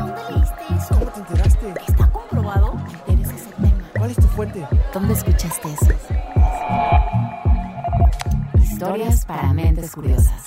¿Dónde 0.00 0.22
leíste 0.32 0.74
eso? 0.74 0.94
¿Cómo 0.98 1.10
te 1.10 1.20
enteraste? 1.20 1.74
¿Está 1.86 2.10
comprobado? 2.10 2.72
Eres 3.06 3.28
ese 3.28 3.50
tema. 3.50 3.90
¿Cuál 3.98 4.10
es 4.10 4.16
tu 4.16 4.28
fuente? 4.28 4.66
¿Dónde 4.94 5.12
escuchaste 5.12 5.68
eso? 5.68 5.92
Historias 8.62 9.26
para 9.26 9.52
mentes 9.52 9.90
curiosas. 9.90 10.46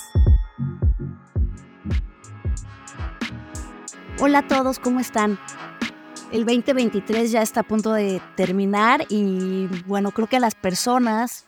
Hola 4.20 4.40
a 4.40 4.48
todos, 4.48 4.80
¿cómo 4.80 4.98
están? 4.98 5.38
El 6.32 6.46
2023 6.46 7.30
ya 7.30 7.40
está 7.40 7.60
a 7.60 7.62
punto 7.62 7.92
de 7.92 8.20
terminar 8.34 9.06
y 9.08 9.68
bueno, 9.86 10.10
creo 10.10 10.26
que 10.26 10.38
a 10.38 10.40
las 10.40 10.56
personas, 10.56 11.46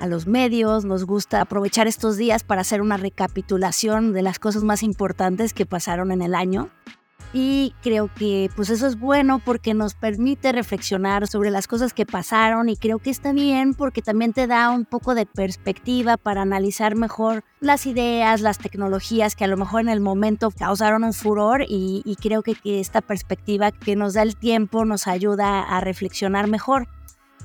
a 0.00 0.08
los 0.08 0.26
medios, 0.26 0.84
nos 0.84 1.04
gusta 1.04 1.40
aprovechar 1.40 1.86
estos 1.86 2.16
días 2.16 2.42
para 2.42 2.62
hacer 2.62 2.82
una 2.82 2.96
recapitulación 2.96 4.12
de 4.12 4.22
las 4.22 4.40
cosas 4.40 4.64
más 4.64 4.82
importantes 4.82 5.54
que 5.54 5.66
pasaron 5.66 6.10
en 6.10 6.20
el 6.20 6.34
año. 6.34 6.70
Y 7.36 7.74
creo 7.82 8.08
que 8.14 8.48
pues 8.54 8.70
eso 8.70 8.86
es 8.86 8.96
bueno 8.96 9.40
porque 9.44 9.74
nos 9.74 9.94
permite 9.94 10.52
reflexionar 10.52 11.26
sobre 11.26 11.50
las 11.50 11.66
cosas 11.66 11.92
que 11.92 12.06
pasaron 12.06 12.68
y 12.68 12.76
creo 12.76 13.00
que 13.00 13.10
está 13.10 13.32
bien 13.32 13.74
porque 13.74 14.02
también 14.02 14.32
te 14.32 14.46
da 14.46 14.70
un 14.70 14.84
poco 14.84 15.16
de 15.16 15.26
perspectiva 15.26 16.16
para 16.16 16.42
analizar 16.42 16.94
mejor 16.94 17.42
las 17.58 17.86
ideas, 17.86 18.40
las 18.40 18.58
tecnologías 18.58 19.34
que 19.34 19.42
a 19.42 19.48
lo 19.48 19.56
mejor 19.56 19.80
en 19.80 19.88
el 19.88 20.00
momento 20.00 20.52
causaron 20.52 21.02
un 21.02 21.12
furor 21.12 21.62
y, 21.62 22.02
y 22.04 22.14
creo 22.14 22.44
que, 22.44 22.54
que 22.54 22.78
esta 22.78 23.00
perspectiva 23.00 23.72
que 23.72 23.96
nos 23.96 24.14
da 24.14 24.22
el 24.22 24.36
tiempo 24.36 24.84
nos 24.84 25.08
ayuda 25.08 25.60
a 25.60 25.80
reflexionar 25.80 26.46
mejor. 26.46 26.86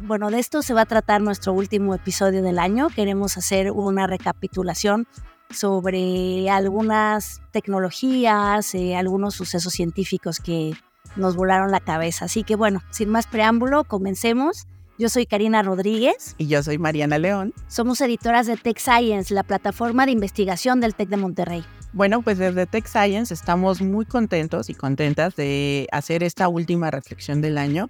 Bueno, 0.01 0.29
de 0.29 0.37
esto 0.37 0.61
se 0.61 0.75
va 0.75 0.81
a 0.81 0.85
tratar 0.85 1.21
nuestro 1.21 1.51
último 1.51 1.95
episodio 1.95 2.43
del 2.43 2.59
año. 2.59 2.89
Queremos 2.89 3.37
hacer 3.37 3.71
una 3.71 4.05
recapitulación 4.05 5.07
sobre 5.49 6.49
algunas 6.49 7.41
tecnologías, 7.51 8.73
eh, 8.75 8.95
algunos 8.95 9.35
sucesos 9.35 9.73
científicos 9.73 10.39
que 10.39 10.73
nos 11.15 11.35
volaron 11.35 11.71
la 11.71 11.79
cabeza. 11.79 12.25
Así 12.25 12.43
que 12.43 12.55
bueno, 12.55 12.81
sin 12.91 13.09
más 13.09 13.27
preámbulo, 13.27 13.83
comencemos. 13.83 14.67
Yo 14.97 15.07
soy 15.07 15.25
Karina 15.25 15.63
Rodríguez. 15.63 16.35
Y 16.37 16.47
yo 16.47 16.61
soy 16.61 16.77
Mariana 16.77 17.17
León. 17.17 17.53
Somos 17.67 18.01
editoras 18.01 18.47
de 18.47 18.57
Tech 18.57 18.77
Science, 18.77 19.33
la 19.33 19.43
plataforma 19.43 20.05
de 20.05 20.11
investigación 20.11 20.81
del 20.81 20.93
TEC 20.93 21.09
de 21.09 21.17
Monterrey. 21.17 21.65
Bueno, 21.93 22.21
pues 22.21 22.37
desde 22.37 22.65
Tech 22.67 22.85
Science 22.85 23.33
estamos 23.33 23.81
muy 23.81 24.05
contentos 24.05 24.69
y 24.69 24.75
contentas 24.75 25.35
de 25.35 25.87
hacer 25.91 26.21
esta 26.21 26.47
última 26.47 26.91
reflexión 26.91 27.41
del 27.41 27.57
año 27.57 27.89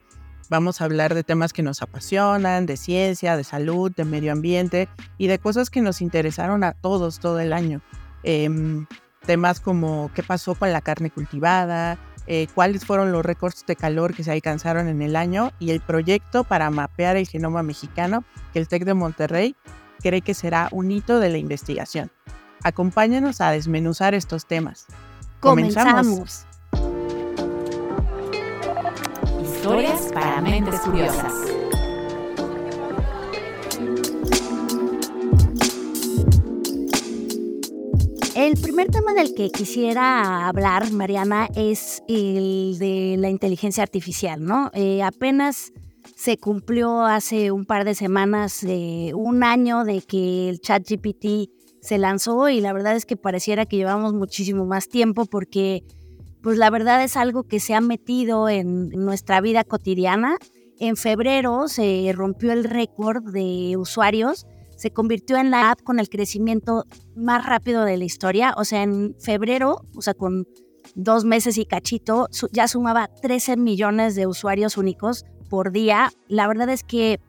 Vamos 0.50 0.82
a 0.82 0.86
hablar 0.86 1.14
de 1.14 1.24
temas 1.24 1.54
que 1.54 1.62
nos 1.62 1.82
apasionan, 1.84 2.66
de 2.66 2.76
ciencia, 2.76 3.38
de 3.38 3.44
salud, 3.44 3.92
de 3.96 4.04
medio 4.04 4.32
ambiente 4.32 4.90
y 5.20 5.28
de 5.28 5.38
cosas 5.38 5.70
que 5.70 5.82
nos 5.82 6.02
interesaron 6.02 6.64
a 6.64 6.74
todos 6.74 7.20
todo 7.20 7.40
el 7.40 7.54
año. 7.54 7.82
Em, 8.24 8.88
temas 9.26 9.60
como 9.60 10.10
qué 10.16 10.24
pasó 10.24 10.56
con 10.56 10.74
la 10.74 10.82
carne 10.82 11.12
cultivada, 11.12 12.00
eh, 12.26 12.48
cuáles 12.56 12.84
fueron 12.84 13.12
los 13.12 13.24
récords 13.24 13.64
de 13.68 13.76
calor 13.76 14.16
que 14.16 14.24
se 14.24 14.32
alcanzaron 14.32 14.88
en 14.88 15.04
el 15.04 15.16
año 15.16 15.52
y 15.60 15.70
el 15.70 15.82
proyecto 15.82 16.44
para 16.44 16.70
mapear 16.72 17.16
el 17.16 17.28
genoma 17.28 17.62
mexicano 17.62 18.24
que 18.52 18.60
el 18.60 18.68
TEC 18.68 18.86
de 18.86 18.94
Monterrey 18.96 19.56
cree 20.02 20.22
que 20.22 20.34
será 20.34 20.68
un 20.72 20.92
hito 20.92 21.20
de 21.20 21.30
la 21.30 21.38
investigación. 21.38 22.12
Acompáñanos 22.64 23.40
a 23.42 23.52
desmenuzar 23.52 24.16
estos 24.16 24.48
temas. 24.48 24.88
Comenzamos. 25.40 26.46
Historias 29.62 30.10
para 30.14 30.40
mentes 30.40 30.80
curiosas. 30.80 31.34
El 38.38 38.58
primer 38.62 38.88
tema 38.88 39.14
del 39.14 39.36
que 39.36 39.50
quisiera 39.50 40.48
hablar, 40.48 40.94
Mariana, 40.94 41.50
es 41.58 42.02
el 42.08 42.78
de 42.80 43.18
la 43.20 43.30
inteligencia 43.30 43.84
artificial, 43.84 44.42
¿no? 44.42 44.72
Eh, 44.74 45.04
apenas 45.04 45.74
se 46.16 46.38
cumplió 46.38 47.04
hace 47.04 47.52
un 47.52 47.66
par 47.66 47.84
de 47.84 47.96
semanas 47.96 48.64
un 48.64 49.44
año 49.44 49.84
de 49.84 50.02
que 50.04 50.48
el 50.48 50.62
ChatGPT 50.62 51.50
se 51.82 51.98
lanzó 51.98 52.48
y 52.48 52.62
la 52.62 52.72
verdad 52.72 52.96
es 52.96 53.06
que 53.06 53.18
pareciera 53.18 53.66
que 53.66 53.76
llevamos 53.76 54.14
muchísimo 54.14 54.66
más 54.66 54.88
tiempo 54.88 55.26
porque 55.26 55.84
pues 56.42 56.58
la 56.58 56.70
verdad 56.70 57.04
es 57.04 57.18
algo 57.18 57.44
que 57.44 57.60
se 57.60 57.74
ha 57.74 57.82
metido 57.82 58.50
en 58.50 58.90
nuestra 58.90 59.42
vida 59.42 59.64
cotidiana. 59.64 60.38
En 60.80 60.96
febrero 60.96 61.68
se 61.68 62.12
rompió 62.16 62.54
el 62.54 62.64
récord 62.64 63.24
de 63.32 63.76
usuarios, 63.78 64.48
se 64.78 64.92
convirtió 64.92 65.38
en 65.38 65.52
la 65.52 65.72
app 65.72 65.82
con 65.84 66.00
el 66.00 66.08
crecimiento 66.08 66.86
más 67.16 67.46
rápido 67.46 67.84
de 67.84 67.98
la 67.98 68.06
historia. 68.06 68.54
O 68.58 68.64
sea, 68.64 68.84
en 68.84 69.16
febrero, 69.20 69.82
o 69.96 70.02
sea, 70.02 70.14
con 70.14 70.48
dos 70.96 71.26
meses 71.26 71.58
y 71.58 71.66
cachito, 71.66 72.30
ya 72.54 72.68
sumaba 72.70 73.10
13 73.22 73.58
millones 73.58 74.16
de 74.16 74.26
usuarios 74.26 74.78
únicos 74.78 75.26
por 75.50 75.72
día. 75.72 76.12
La 76.30 76.48
verdad 76.48 76.70
es 76.70 76.84
que 76.84 77.20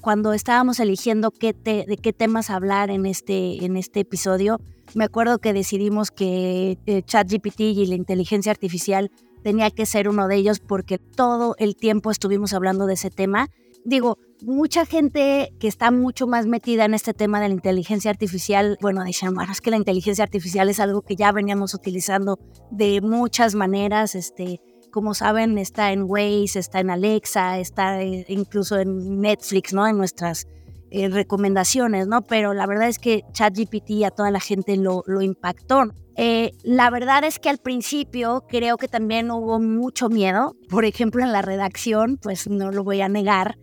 cuando 0.00 0.32
estábamos 0.32 0.78
eligiendo 0.78 1.32
qué 1.32 1.52
de 1.52 1.98
qué 2.00 2.12
temas 2.12 2.48
hablar 2.48 2.90
en 2.90 3.06
este, 3.06 3.64
en 3.64 3.76
este 3.76 4.00
episodio, 4.00 4.60
me 4.94 5.04
acuerdo 5.04 5.38
que 5.38 5.52
decidimos 5.52 6.10
que 6.10 6.78
eh, 6.86 7.02
ChatGPT 7.02 7.60
y 7.60 7.86
la 7.86 7.94
inteligencia 7.94 8.52
artificial 8.52 9.10
tenía 9.42 9.70
que 9.70 9.86
ser 9.86 10.08
uno 10.08 10.28
de 10.28 10.36
ellos 10.36 10.60
porque 10.60 10.98
todo 10.98 11.54
el 11.58 11.76
tiempo 11.76 12.10
estuvimos 12.10 12.52
hablando 12.52 12.86
de 12.86 12.94
ese 12.94 13.10
tema. 13.10 13.48
Digo, 13.84 14.18
mucha 14.42 14.84
gente 14.84 15.54
que 15.58 15.68
está 15.68 15.90
mucho 15.90 16.26
más 16.26 16.46
metida 16.46 16.84
en 16.84 16.94
este 16.94 17.14
tema 17.14 17.40
de 17.40 17.48
la 17.48 17.54
inteligencia 17.54 18.10
artificial, 18.10 18.76
bueno, 18.80 19.02
dicen, 19.04 19.34
bueno, 19.34 19.52
es 19.52 19.60
que 19.60 19.70
la 19.70 19.76
inteligencia 19.76 20.24
artificial 20.24 20.68
es 20.68 20.80
algo 20.80 21.02
que 21.02 21.16
ya 21.16 21.32
veníamos 21.32 21.72
utilizando 21.72 22.38
de 22.70 23.00
muchas 23.00 23.54
maneras, 23.54 24.14
este, 24.14 24.60
como 24.90 25.14
saben, 25.14 25.56
está 25.56 25.92
en 25.92 26.02
Waze, 26.02 26.58
está 26.58 26.80
en 26.80 26.90
Alexa, 26.90 27.58
está 27.58 28.02
eh, 28.02 28.26
incluso 28.28 28.78
en 28.78 29.20
Netflix, 29.20 29.72
¿no? 29.72 29.86
En 29.86 29.96
nuestras 29.96 30.46
eh, 30.92 31.08
recomendaciones, 31.08 32.08
¿no? 32.08 32.22
Pero 32.22 32.52
la 32.52 32.66
verdad 32.66 32.88
es 32.88 32.98
que 32.98 33.22
ChatGPT 33.32 34.04
a 34.04 34.10
toda 34.10 34.30
la 34.30 34.40
gente 34.40 34.76
lo, 34.76 35.04
impactó. 35.20 35.84
Eh, 36.16 36.50
la 36.64 36.90
verdad 36.90 37.22
es 37.22 37.38
que 37.38 37.48
al 37.48 37.58
principio 37.58 38.44
creo 38.48 38.76
que 38.76 38.88
también 38.88 39.30
hubo 39.30 39.60
mucho 39.60 40.08
miedo. 40.08 40.56
Por 40.68 40.84
ejemplo, 40.84 41.22
en 41.22 41.30
la 41.30 41.42
redacción, 41.42 42.18
pues 42.20 42.48
no 42.48 42.72
lo 42.72 42.82
voy 42.82 43.02
a 43.02 43.08
negar. 43.08 43.56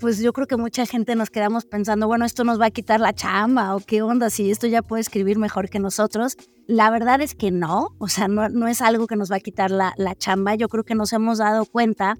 Pues 0.00 0.18
yo 0.18 0.32
creo 0.32 0.48
que 0.48 0.56
mucha 0.56 0.84
gente 0.84 1.14
nos 1.14 1.30
quedamos 1.30 1.64
pensando, 1.64 2.08
bueno, 2.08 2.24
esto 2.24 2.42
nos 2.42 2.60
va 2.60 2.66
a 2.66 2.70
quitar 2.70 2.98
la 2.98 3.12
chamba 3.12 3.76
o 3.76 3.80
qué 3.80 4.02
onda, 4.02 4.28
si 4.28 4.50
esto 4.50 4.66
ya 4.66 4.82
puede 4.82 5.02
escribir 5.02 5.38
mejor 5.38 5.70
que 5.70 5.78
nosotros. 5.78 6.36
La 6.66 6.90
verdad 6.90 7.20
es 7.20 7.34
que 7.34 7.52
no, 7.52 7.90
o 7.98 8.08
sea, 8.08 8.26
no, 8.26 8.66
es 8.66 8.80
algo 8.80 9.06
que 9.06 9.16
nos 9.16 9.30
va 9.30 9.36
a 9.36 9.40
quitar 9.40 9.70
la 9.70 10.14
chamba. 10.16 10.56
Yo 10.56 10.68
creo 10.68 10.82
que 10.82 10.94
nos 10.94 11.12
hemos 11.12 11.38
dado 11.38 11.66
cuenta 11.66 12.16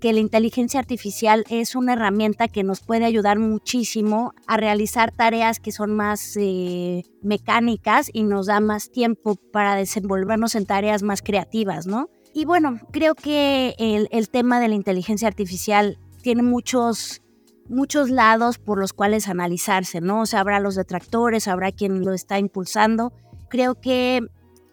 que 0.00 0.12
la 0.12 0.20
inteligencia 0.20 0.80
artificial 0.80 1.44
es 1.50 1.74
una 1.74 1.94
herramienta 1.94 2.48
que 2.48 2.62
nos 2.62 2.80
puede 2.80 3.04
ayudar 3.04 3.38
muchísimo 3.38 4.32
a 4.46 4.56
realizar 4.56 5.12
tareas 5.12 5.60
que 5.60 5.72
son 5.72 5.94
más 5.94 6.36
eh, 6.36 7.04
mecánicas 7.22 8.10
y 8.12 8.22
nos 8.22 8.46
da 8.46 8.60
más 8.60 8.90
tiempo 8.90 9.36
para 9.52 9.74
desenvolvernos 9.74 10.54
en 10.54 10.66
tareas 10.66 11.02
más 11.02 11.22
creativas, 11.22 11.86
¿no? 11.86 12.08
Y 12.32 12.44
bueno, 12.44 12.78
creo 12.92 13.14
que 13.14 13.74
el, 13.78 14.08
el 14.12 14.28
tema 14.28 14.60
de 14.60 14.68
la 14.68 14.74
inteligencia 14.74 15.26
artificial 15.26 15.98
tiene 16.22 16.42
muchos, 16.42 17.22
muchos 17.68 18.10
lados 18.10 18.58
por 18.58 18.78
los 18.78 18.92
cuales 18.92 19.28
analizarse, 19.28 20.00
¿no? 20.00 20.22
O 20.22 20.26
sea, 20.26 20.40
habrá 20.40 20.60
los 20.60 20.76
detractores, 20.76 21.48
habrá 21.48 21.72
quien 21.72 22.04
lo 22.04 22.12
está 22.12 22.38
impulsando. 22.38 23.12
Creo 23.48 23.74
que 23.80 24.20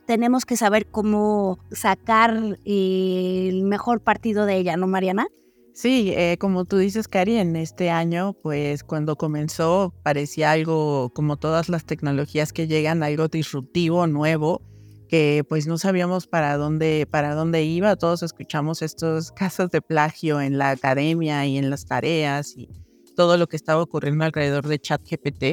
tenemos 0.06 0.46
que 0.46 0.58
saber 0.58 0.88
cómo 0.88 1.60
sacar 1.72 2.58
el 2.66 3.64
mejor 3.64 4.02
partido 4.02 4.46
de 4.46 4.58
ella, 4.58 4.78
¿no, 4.78 4.88
Mariana? 4.88 5.28
Sí, 5.74 6.14
eh, 6.16 6.38
como 6.40 6.64
tú 6.64 6.78
dices, 6.78 7.10
Cari, 7.10 7.36
en 7.36 7.58
este 7.58 7.90
año, 7.90 8.34
pues 8.42 8.84
cuando 8.86 9.18
comenzó 9.18 9.94
parecía 10.04 10.52
algo, 10.52 11.12
como 11.14 11.36
todas 11.36 11.68
las 11.68 11.86
tecnologías 11.86 12.54
que 12.54 12.68
llegan, 12.68 13.04
algo 13.04 13.28
disruptivo, 13.28 14.08
nuevo, 14.08 14.62
que 15.10 15.44
pues 15.50 15.68
no 15.68 15.78
sabíamos 15.78 16.28
para 16.28 16.56
dónde, 16.56 17.08
para 17.12 17.36
dónde 17.36 17.64
iba. 17.64 17.98
Todos 17.98 18.24
escuchamos 18.24 18.82
estos 18.82 19.32
casos 19.36 19.70
de 19.70 19.82
plagio 19.82 20.40
en 20.40 20.58
la 20.58 20.70
academia 20.70 21.46
y 21.46 21.58
en 21.58 21.70
las 21.70 21.86
tareas 21.86 22.56
y 22.56 22.70
todo 23.18 23.36
lo 23.36 23.48
que 23.48 23.58
estaba 23.58 23.82
ocurriendo 23.82 24.24
alrededor 24.24 24.68
de 24.68 24.80
ChatGPT 24.80 25.44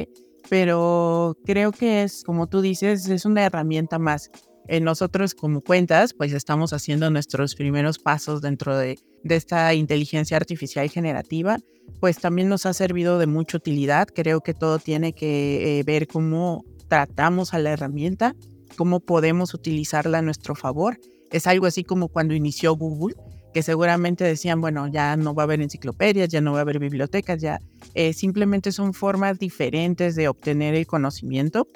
pero 0.49 1.37
creo 1.45 1.71
que 1.71 2.03
es, 2.03 2.23
como 2.23 2.47
tú 2.47 2.61
dices, 2.61 3.07
es 3.07 3.25
una 3.25 3.43
herramienta 3.43 3.99
más. 3.99 4.31
Eh, 4.67 4.79
nosotros 4.79 5.33
como 5.33 5.61
cuentas, 5.61 6.13
pues 6.13 6.31
estamos 6.31 6.71
haciendo 6.71 7.09
nuestros 7.09 7.55
primeros 7.55 7.99
pasos 7.99 8.41
dentro 8.41 8.77
de, 8.77 8.97
esta 9.23 9.73
inteligencia 9.73 10.35
artificial 10.37 10.89
generativa, 10.89 11.57
pues 11.99 12.19
también 12.19 12.49
nos 12.49 12.65
ha 12.65 12.73
servido 12.73 13.19
de 13.19 13.27
mucha 13.27 13.57
utilidad. 13.57 14.07
Creo 14.13 14.41
que 14.41 14.53
todo 14.53 14.79
tiene 14.79 15.13
que 15.13 15.79
eh, 15.79 15.83
ver 15.83 16.07
cómo 16.07 16.65
tratamos 16.87 17.53
a 17.53 17.59
la 17.59 17.71
herramienta, 17.71 18.35
cómo 18.77 18.99
podemos 18.99 19.53
utilizarla 19.53 20.19
a 20.19 20.21
nuestro 20.21 20.55
favor. 20.55 20.99
Es 21.31 21.47
algo 21.47 21.65
así 21.65 21.83
como 21.83 22.09
cuando 22.09 22.33
inició 22.33 22.75
Google, 22.75 23.15
que 23.53 23.63
seguramente 23.63 24.23
decían, 24.23 24.59
bueno, 24.61 24.87
ya 24.87 25.15
no 25.15 25.33
va 25.33 25.43
a 25.43 25.45
haber 25.45 25.61
enciclopedias, 25.61 26.29
ya 26.29 26.41
no 26.41 26.53
va 26.53 26.59
a 26.59 26.61
haber 26.61 26.79
bibliotecas, 26.79 27.41
ya 27.41 27.59
eh, 27.93 28.13
simplemente 28.13 28.71
son 28.71 28.93
formas 28.93 29.39
diferentes 29.39 30.15
de 30.15 30.27
obtener 30.27 30.75
el 30.75 30.87
conocimiento. 30.87 31.67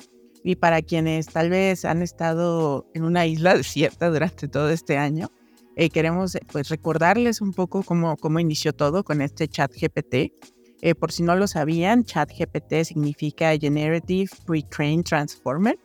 Y 0.43 0.55
para 0.55 0.81
quienes 0.81 1.27
tal 1.27 1.49
vez 1.49 1.85
han 1.85 2.01
estado 2.01 2.87
en 2.93 3.03
una 3.03 3.25
isla 3.25 3.55
desierta 3.57 4.09
durante 4.09 4.47
todo 4.47 4.69
este 4.69 4.97
año, 4.97 5.29
Eh, 5.79 5.91
queremos 5.91 6.35
pues 6.51 6.69
recordarles 6.69 7.39
un 7.39 7.53
poco 7.53 7.83
cómo, 7.83 8.17
cómo 8.17 8.39
inició 8.39 8.73
todo 8.73 9.03
con 9.03 9.21
este 9.21 9.47
chat 9.47 9.71
GPT. 9.71 10.33
Eh, 10.81 10.95
por 10.95 11.11
si 11.11 11.21
no 11.21 11.35
lo 11.35 11.45
sabían, 11.45 12.03
chat 12.03 12.31
GPT 12.31 12.83
significa 12.83 13.55
Generative 13.55 14.31
Pre-Trained 14.47 15.03
Transformer 15.03 15.77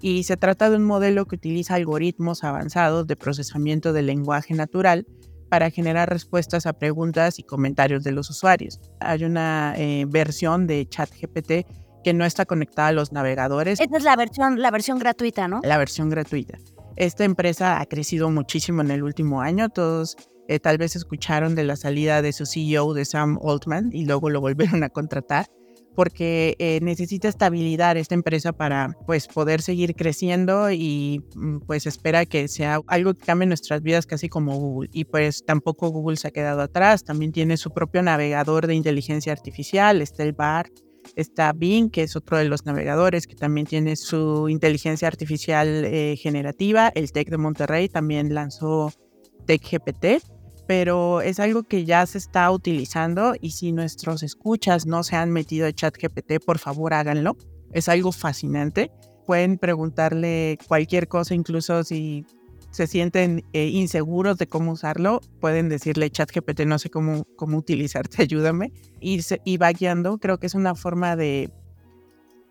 y 0.00 0.22
se 0.24 0.38
trata 0.38 0.70
de 0.70 0.76
un 0.76 0.84
modelo 0.84 1.26
que 1.26 1.36
utiliza 1.36 1.74
algoritmos 1.74 2.42
avanzados 2.42 3.06
de 3.06 3.16
procesamiento 3.16 3.92
del 3.92 4.06
lenguaje 4.06 4.54
natural 4.54 5.06
para 5.54 5.70
generar 5.70 6.08
respuestas 6.08 6.66
a 6.66 6.72
preguntas 6.72 7.38
y 7.38 7.44
comentarios 7.44 8.02
de 8.02 8.10
los 8.10 8.28
usuarios. 8.28 8.80
Hay 8.98 9.22
una 9.22 9.72
eh, 9.76 10.04
versión 10.08 10.66
de 10.66 10.84
ChatGPT 10.88 11.64
que 12.02 12.12
no 12.12 12.24
está 12.24 12.44
conectada 12.44 12.88
a 12.88 12.92
los 12.92 13.12
navegadores. 13.12 13.78
Esta 13.78 13.96
es 13.96 14.02
la 14.02 14.16
versión, 14.16 14.60
la 14.60 14.72
versión 14.72 14.98
gratuita, 14.98 15.46
¿no? 15.46 15.60
La 15.62 15.78
versión 15.78 16.10
gratuita. 16.10 16.58
Esta 16.96 17.22
empresa 17.22 17.80
ha 17.80 17.86
crecido 17.86 18.28
muchísimo 18.30 18.82
en 18.82 18.90
el 18.90 19.04
último 19.04 19.42
año. 19.42 19.68
Todos 19.68 20.16
eh, 20.48 20.58
tal 20.58 20.76
vez 20.76 20.96
escucharon 20.96 21.54
de 21.54 21.62
la 21.62 21.76
salida 21.76 22.20
de 22.20 22.32
su 22.32 22.46
CEO, 22.46 22.92
de 22.92 23.04
Sam 23.04 23.38
Altman, 23.40 23.90
y 23.92 24.06
luego 24.06 24.30
lo 24.30 24.40
volvieron 24.40 24.82
a 24.82 24.88
contratar 24.88 25.46
porque 25.94 26.56
eh, 26.58 26.80
necesita 26.82 27.28
estabilidad 27.28 27.96
esta 27.96 28.14
empresa 28.14 28.52
para 28.52 28.96
pues 29.06 29.26
poder 29.26 29.62
seguir 29.62 29.94
creciendo 29.94 30.70
y 30.70 31.22
mm, 31.34 31.58
pues 31.60 31.86
espera 31.86 32.26
que 32.26 32.48
sea 32.48 32.80
algo 32.86 33.14
que 33.14 33.24
cambie 33.24 33.46
nuestras 33.46 33.82
vidas 33.82 34.06
casi 34.06 34.28
como 34.28 34.56
Google. 34.56 34.90
Y 34.92 35.04
pues 35.04 35.44
tampoco 35.44 35.88
Google 35.88 36.16
se 36.16 36.28
ha 36.28 36.30
quedado 36.30 36.62
atrás 36.62 37.04
también 37.04 37.32
tiene 37.32 37.56
su 37.56 37.72
propio 37.72 38.02
navegador 38.02 38.66
de 38.66 38.74
inteligencia 38.74 39.32
artificial 39.32 40.02
está 40.02 40.22
el 40.22 40.32
BART 40.32 40.72
está 41.16 41.52
Bing 41.52 41.90
que 41.90 42.02
es 42.02 42.16
otro 42.16 42.38
de 42.38 42.44
los 42.44 42.64
navegadores 42.64 43.26
que 43.26 43.34
también 43.34 43.66
tiene 43.66 43.96
su 43.96 44.48
inteligencia 44.48 45.08
artificial 45.08 45.84
eh, 45.84 46.16
generativa 46.16 46.90
el 46.94 47.12
Tech 47.12 47.28
de 47.28 47.38
Monterrey 47.38 47.88
también 47.88 48.34
lanzó 48.34 48.92
TechGPT 49.46 50.24
pero 50.66 51.20
es 51.20 51.40
algo 51.40 51.64
que 51.64 51.84
ya 51.84 52.06
se 52.06 52.18
está 52.18 52.50
utilizando 52.50 53.34
y 53.40 53.50
si 53.50 53.72
nuestros 53.72 54.22
escuchas 54.22 54.86
no 54.86 55.02
se 55.02 55.16
han 55.16 55.30
metido 55.30 55.66
a 55.66 55.72
ChatGPT, 55.72 56.44
por 56.44 56.58
favor 56.58 56.94
háganlo. 56.94 57.36
Es 57.72 57.88
algo 57.88 58.12
fascinante. 58.12 58.90
Pueden 59.26 59.58
preguntarle 59.58 60.58
cualquier 60.68 61.08
cosa, 61.08 61.34
incluso 61.34 61.82
si 61.84 62.24
se 62.70 62.86
sienten 62.86 63.44
eh, 63.52 63.68
inseguros 63.68 64.36
de 64.36 64.48
cómo 64.48 64.72
usarlo, 64.72 65.20
pueden 65.40 65.68
decirle 65.68 66.10
ChatGPT, 66.10 66.62
no 66.62 66.78
sé 66.78 66.90
cómo, 66.90 67.24
cómo 67.36 67.56
utilizarte, 67.58 68.22
ayúdame. 68.22 68.72
Y, 69.00 69.20
y 69.44 69.56
va 69.58 69.70
guiando. 69.72 70.18
Creo 70.18 70.38
que 70.38 70.46
es 70.46 70.54
una 70.54 70.74
forma 70.74 71.14
de, 71.14 71.52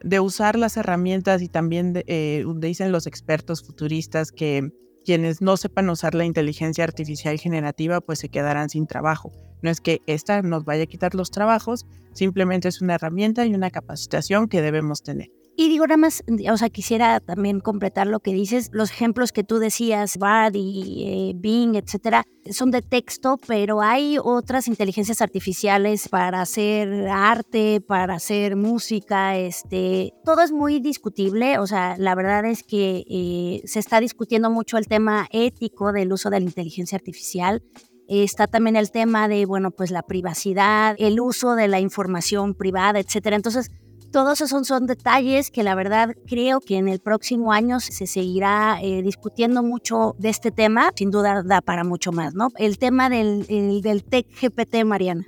de 0.02 0.20
usar 0.20 0.58
las 0.58 0.78
herramientas 0.78 1.42
y 1.42 1.50
también 1.50 2.04
eh, 2.08 2.46
dicen 2.58 2.92
los 2.92 3.08
expertos 3.08 3.64
futuristas 3.64 4.32
que 4.32 4.72
quienes 5.04 5.42
no 5.42 5.58
sepan 5.58 5.90
usar 5.90 6.16
la 6.16 6.26
inteligencia 6.26 6.84
artificial 6.84 7.38
generativa 7.38 8.02
pues 8.02 8.20
se 8.20 8.30
quedarán 8.30 8.70
sin 8.70 8.88
trabajo. 8.88 9.32
No 9.62 9.70
es 9.70 9.82
que 9.82 10.02
esta 10.08 10.42
nos 10.42 10.66
vaya 10.66 10.84
a 10.84 10.88
quitar 10.88 11.16
los 11.16 11.32
trabajos, 11.32 11.86
simplemente 12.14 12.68
es 12.68 12.82
una 12.82 12.96
herramienta 12.96 13.46
y 13.46 13.54
una 13.54 13.72
capacitación 13.72 14.48
que 14.48 14.62
debemos 14.62 15.04
tener. 15.04 15.30
Y 15.56 15.70
digo, 15.70 15.86
nada 15.86 15.98
más, 15.98 16.24
o 16.52 16.58
sea, 16.58 16.70
quisiera 16.70 17.20
también 17.20 17.60
completar 17.60 18.08
lo 18.08 18.22
que 18.22 18.34
dices. 18.34 18.70
Los 18.74 18.90
ejemplos 18.90 19.32
que 19.32 19.44
tú 19.44 19.60
decías, 19.60 20.18
Bard 20.18 20.56
y 20.56 21.04
eh, 21.06 21.34
Bing, 21.36 21.76
etcétera, 21.76 22.24
son 22.50 22.72
de 22.72 22.82
texto, 22.82 23.38
pero 23.46 23.82
hay 23.82 24.18
otras 24.22 24.68
inteligencias 24.68 25.22
artificiales 25.22 26.10
para 26.10 26.42
hacer 26.42 27.08
arte, 27.08 27.82
para 27.82 28.16
hacer 28.16 28.56
música, 28.56 29.38
este, 29.38 30.14
todo 30.26 30.42
es 30.42 30.52
muy 30.52 30.80
discutible. 30.80 31.60
O 31.60 31.68
sea, 31.68 31.98
la 32.00 32.16
verdad 32.16 32.46
es 32.46 32.64
que 32.64 33.04
eh, 33.08 33.62
se 33.66 33.80
está 33.80 34.00
discutiendo 34.00 34.50
mucho 34.50 34.80
el 34.80 34.88
tema 34.88 35.28
ético 35.30 35.92
del 35.92 36.12
uso 36.12 36.32
de 36.32 36.40
la 36.40 36.46
inteligencia 36.46 36.96
artificial. 36.96 37.62
Está 38.08 38.48
también 38.48 38.76
el 38.76 38.92
tema 38.92 39.28
de, 39.28 39.46
bueno, 39.46 39.72
pues 39.72 39.92
la 39.92 40.02
privacidad, 40.02 40.96
el 40.98 41.22
uso 41.22 41.56
de 41.56 41.68
la 41.68 41.80
información 41.80 42.54
privada, 42.54 43.00
etcétera. 43.00 43.36
Entonces, 43.36 43.72
todos 44.14 44.42
esos 44.42 44.68
son 44.68 44.86
detalles 44.86 45.50
que 45.50 45.64
la 45.64 45.74
verdad 45.74 46.16
creo 46.28 46.62
que 46.62 46.78
en 46.78 46.88
el 46.88 47.00
próximo 47.00 47.52
año 47.52 47.80
se 47.80 48.06
seguirá 48.06 48.80
eh, 48.80 49.02
discutiendo 49.02 49.64
mucho 49.64 50.16
de 50.20 50.30
este 50.30 50.52
tema. 50.52 50.92
Sin 50.96 51.10
duda 51.10 51.42
da 51.44 51.62
para 51.62 51.84
mucho 51.84 52.12
más, 52.12 52.36
¿no? 52.36 52.50
El 52.58 52.78
tema 52.78 53.10
del, 53.10 53.48
del 53.48 54.04
TEC 54.04 54.28
GPT, 54.40 54.86
Mariana. 54.86 55.26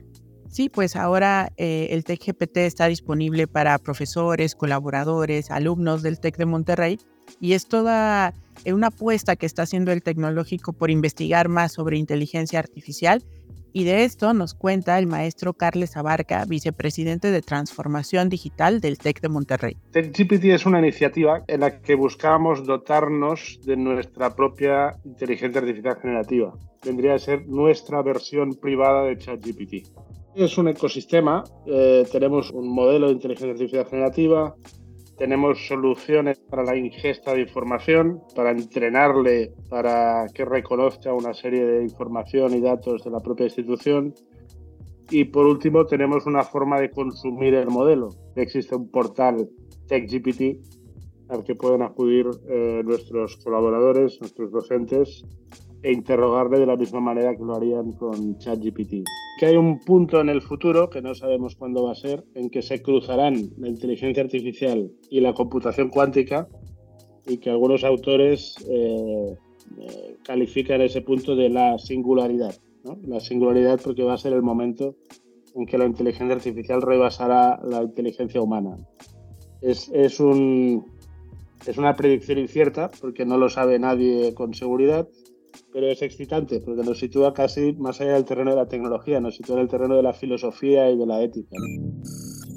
Sí, 0.49 0.69
pues 0.69 0.95
ahora 0.95 1.51
eh, 1.57 1.87
el 1.89 2.03
TEC 2.03 2.27
GPT 2.27 2.57
está 2.57 2.85
disponible 2.85 3.47
para 3.47 3.79
profesores, 3.79 4.53
colaboradores, 4.53 5.49
alumnos 5.49 6.03
del 6.03 6.19
TEC 6.19 6.37
de 6.37 6.45
Monterrey 6.45 6.99
y 7.45 7.53
es 7.53 7.67
toda 7.67 8.33
una 8.65 8.87
apuesta 8.87 9.35
que 9.35 9.45
está 9.45 9.61
haciendo 9.61 9.91
el 9.91 10.01
tecnológico 10.01 10.73
por 10.73 10.89
investigar 10.89 11.47
más 11.47 11.73
sobre 11.73 11.99
inteligencia 11.99 12.57
artificial 12.57 13.23
y 13.71 13.83
de 13.83 14.03
esto 14.03 14.33
nos 14.33 14.55
cuenta 14.55 14.97
el 14.97 15.05
maestro 15.05 15.53
Carles 15.53 15.95
Abarca, 15.95 16.43
vicepresidente 16.45 17.29
de 17.29 17.43
Transformación 17.43 18.29
Digital 18.29 18.81
del 18.81 18.97
TEC 18.97 19.21
de 19.21 19.29
Monterrey. 19.29 19.77
TechGPT 19.91 20.45
es 20.45 20.65
una 20.65 20.79
iniciativa 20.79 21.43
en 21.47 21.59
la 21.59 21.81
que 21.81 21.93
buscamos 21.93 22.65
dotarnos 22.65 23.59
de 23.63 23.77
nuestra 23.77 24.35
propia 24.35 24.95
inteligencia 25.03 25.61
artificial 25.61 25.97
generativa. 26.01 26.53
Vendría 26.83 27.13
a 27.13 27.19
ser 27.19 27.47
nuestra 27.47 28.01
versión 28.01 28.55
privada 28.55 29.03
de 29.03 29.17
ChatGPT. 29.19 29.87
Es 30.33 30.57
un 30.57 30.69
ecosistema, 30.69 31.43
eh, 31.67 32.07
tenemos 32.11 32.49
un 32.49 32.73
modelo 32.73 33.07
de 33.07 33.13
inteligencia 33.13 33.51
artificial 33.51 33.85
generativa, 33.85 34.55
tenemos 35.17 35.67
soluciones 35.67 36.39
para 36.39 36.63
la 36.63 36.75
ingesta 36.75 37.33
de 37.33 37.41
información, 37.41 38.21
para 38.35 38.51
entrenarle 38.51 39.53
para 39.69 40.27
que 40.33 40.45
reconozca 40.45 41.13
una 41.13 41.33
serie 41.33 41.65
de 41.65 41.83
información 41.83 42.53
y 42.53 42.61
datos 42.61 43.03
de 43.03 43.11
la 43.11 43.19
propia 43.19 43.45
institución. 43.45 44.13
Y 45.09 45.25
por 45.25 45.45
último, 45.45 45.85
tenemos 45.85 46.25
una 46.25 46.43
forma 46.43 46.79
de 46.79 46.89
consumir 46.89 47.53
el 47.53 47.67
modelo. 47.67 48.09
Existe 48.35 48.75
un 48.75 48.89
portal 48.89 49.49
TechGPT 49.87 50.57
al 51.29 51.43
que 51.43 51.55
pueden 51.55 51.81
acudir 51.81 52.27
eh, 52.47 52.81
nuestros 52.83 53.37
colaboradores, 53.37 54.19
nuestros 54.19 54.51
docentes, 54.51 55.25
e 55.85 55.91
interrogarle 55.91 56.57
de 56.57 56.65
la 56.65 56.75
misma 56.75 56.99
manera 56.99 57.35
que 57.35 57.43
lo 57.43 57.55
harían 57.55 57.91
con 57.91 58.39
ChatGPT. 58.39 59.05
Que 59.39 59.45
hay 59.45 59.55
un 59.55 59.79
punto 59.79 60.19
en 60.19 60.29
el 60.29 60.41
futuro, 60.41 60.89
que 60.89 60.99
no 60.99 61.13
sabemos 61.13 61.55
cuándo 61.55 61.83
va 61.83 61.91
a 61.91 61.95
ser, 61.95 62.23
en 62.33 62.49
que 62.49 62.63
se 62.63 62.81
cruzarán 62.81 63.35
la 63.59 63.67
inteligencia 63.67 64.23
artificial 64.23 64.91
y 65.11 65.19
la 65.19 65.33
computación 65.33 65.89
cuántica 65.89 66.47
y 67.27 67.37
que 67.37 67.51
algunos 67.51 67.83
autores 67.83 68.55
eh, 68.67 69.35
eh, 69.77 70.17
califican 70.23 70.81
ese 70.81 71.01
punto 71.01 71.35
de 71.35 71.49
la 71.49 71.77
singularidad. 71.77 72.55
La 73.05 73.19
singularidad 73.19 73.79
porque 73.83 74.03
va 74.03 74.15
a 74.15 74.17
ser 74.17 74.33
el 74.33 74.41
momento 74.41 74.95
en 75.53 75.67
que 75.67 75.77
la 75.77 75.85
inteligencia 75.85 76.35
artificial 76.35 76.81
rebasará 76.81 77.59
la 77.63 77.83
inteligencia 77.83 78.41
humana. 78.41 78.75
Es, 79.61 79.89
es, 79.93 80.19
un, 80.19 80.83
es 81.67 81.77
una 81.77 81.93
predicción 81.95 82.39
incierta 82.39 82.89
porque 82.99 83.23
no 83.23 83.37
lo 83.37 83.49
sabe 83.49 83.77
nadie 83.77 84.33
con 84.33 84.55
seguridad, 84.55 85.07
pero 85.75 85.91
es 85.91 86.01
excitante 86.01 86.61
porque 86.61 86.83
nos 86.83 86.97
sitúa 86.97 87.33
casi 87.33 87.73
más 87.73 87.99
allá 87.99 88.13
del 88.13 88.23
terreno 88.23 88.51
de 88.51 88.55
la 88.55 88.65
tecnología, 88.65 89.19
nos 89.19 89.35
sitúa 89.35 89.57
en 89.57 89.63
el 89.63 89.67
terreno 89.67 89.97
de 89.97 90.03
la 90.03 90.13
filosofía 90.13 90.89
y 90.89 90.97
de 90.97 91.05
la 91.05 91.21
ética. 91.21 91.57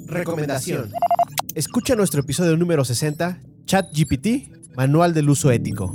Recomendación. 0.05 0.89
Escucha 1.53 1.97
nuestro 1.97 2.21
episodio 2.21 2.55
número 2.55 2.85
60, 2.85 3.41
ChatGPT, 3.65 4.77
Manual 4.77 5.13
del 5.13 5.29
Uso 5.29 5.51
Ético. 5.51 5.93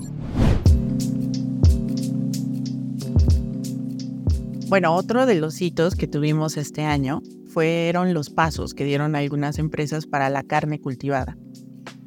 Bueno, 4.68 4.94
otro 4.94 5.24
de 5.24 5.36
los 5.36 5.62
hitos 5.62 5.94
que 5.94 6.06
tuvimos 6.06 6.58
este 6.58 6.82
año 6.82 7.22
fueron 7.46 8.12
los 8.12 8.28
pasos 8.28 8.74
que 8.74 8.84
dieron 8.84 9.16
algunas 9.16 9.58
empresas 9.58 10.06
para 10.06 10.28
la 10.28 10.42
carne 10.42 10.78
cultivada. 10.78 11.38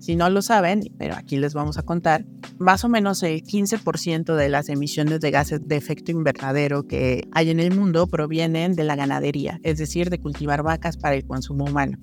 Si 0.07 0.15
no 0.15 0.29
lo 0.29 0.41
saben, 0.41 0.89
pero 0.97 1.15
aquí 1.17 1.35
les 1.35 1.53
vamos 1.53 1.77
a 1.77 1.83
contar, 1.83 2.25
más 2.59 2.85
o 2.85 2.87
menos 2.87 3.23
el 3.23 3.43
15% 3.43 4.37
de 4.37 4.47
las 4.47 4.69
emisiones 4.69 5.19
de 5.19 5.31
gases 5.31 5.67
de 5.67 5.75
efecto 5.75 6.11
invernadero 6.11 6.87
que 6.87 7.27
hay 7.33 7.49
en 7.49 7.59
el 7.59 7.75
mundo 7.75 8.07
provienen 8.07 8.73
de 8.73 8.85
la 8.85 8.95
ganadería, 8.95 9.59
es 9.63 9.79
decir, 9.79 10.09
de 10.09 10.21
cultivar 10.21 10.63
vacas 10.63 10.95
para 10.95 11.15
el 11.15 11.25
consumo 11.25 11.65
humano. 11.65 11.97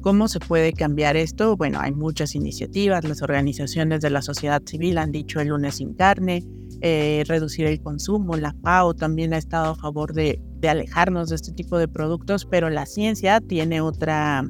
¿Cómo 0.00 0.28
se 0.28 0.38
puede 0.38 0.72
cambiar 0.72 1.16
esto? 1.16 1.56
Bueno, 1.56 1.80
hay 1.80 1.90
muchas 1.90 2.36
iniciativas, 2.36 3.02
las 3.02 3.20
organizaciones 3.20 4.00
de 4.00 4.10
la 4.10 4.22
sociedad 4.22 4.62
civil 4.64 4.96
han 4.96 5.10
dicho 5.10 5.40
el 5.40 5.48
lunes 5.48 5.74
sin 5.74 5.94
carne, 5.94 6.44
eh, 6.82 7.24
reducir 7.26 7.66
el 7.66 7.80
consumo, 7.82 8.36
la 8.36 8.54
FAO 8.62 8.94
también 8.94 9.34
ha 9.34 9.38
estado 9.38 9.72
a 9.72 9.74
favor 9.74 10.12
de, 10.12 10.40
de 10.60 10.68
alejarnos 10.68 11.30
de 11.30 11.34
este 11.34 11.50
tipo 11.50 11.78
de 11.78 11.88
productos, 11.88 12.46
pero 12.46 12.70
la 12.70 12.86
ciencia 12.86 13.40
tiene 13.40 13.80
otra, 13.80 14.48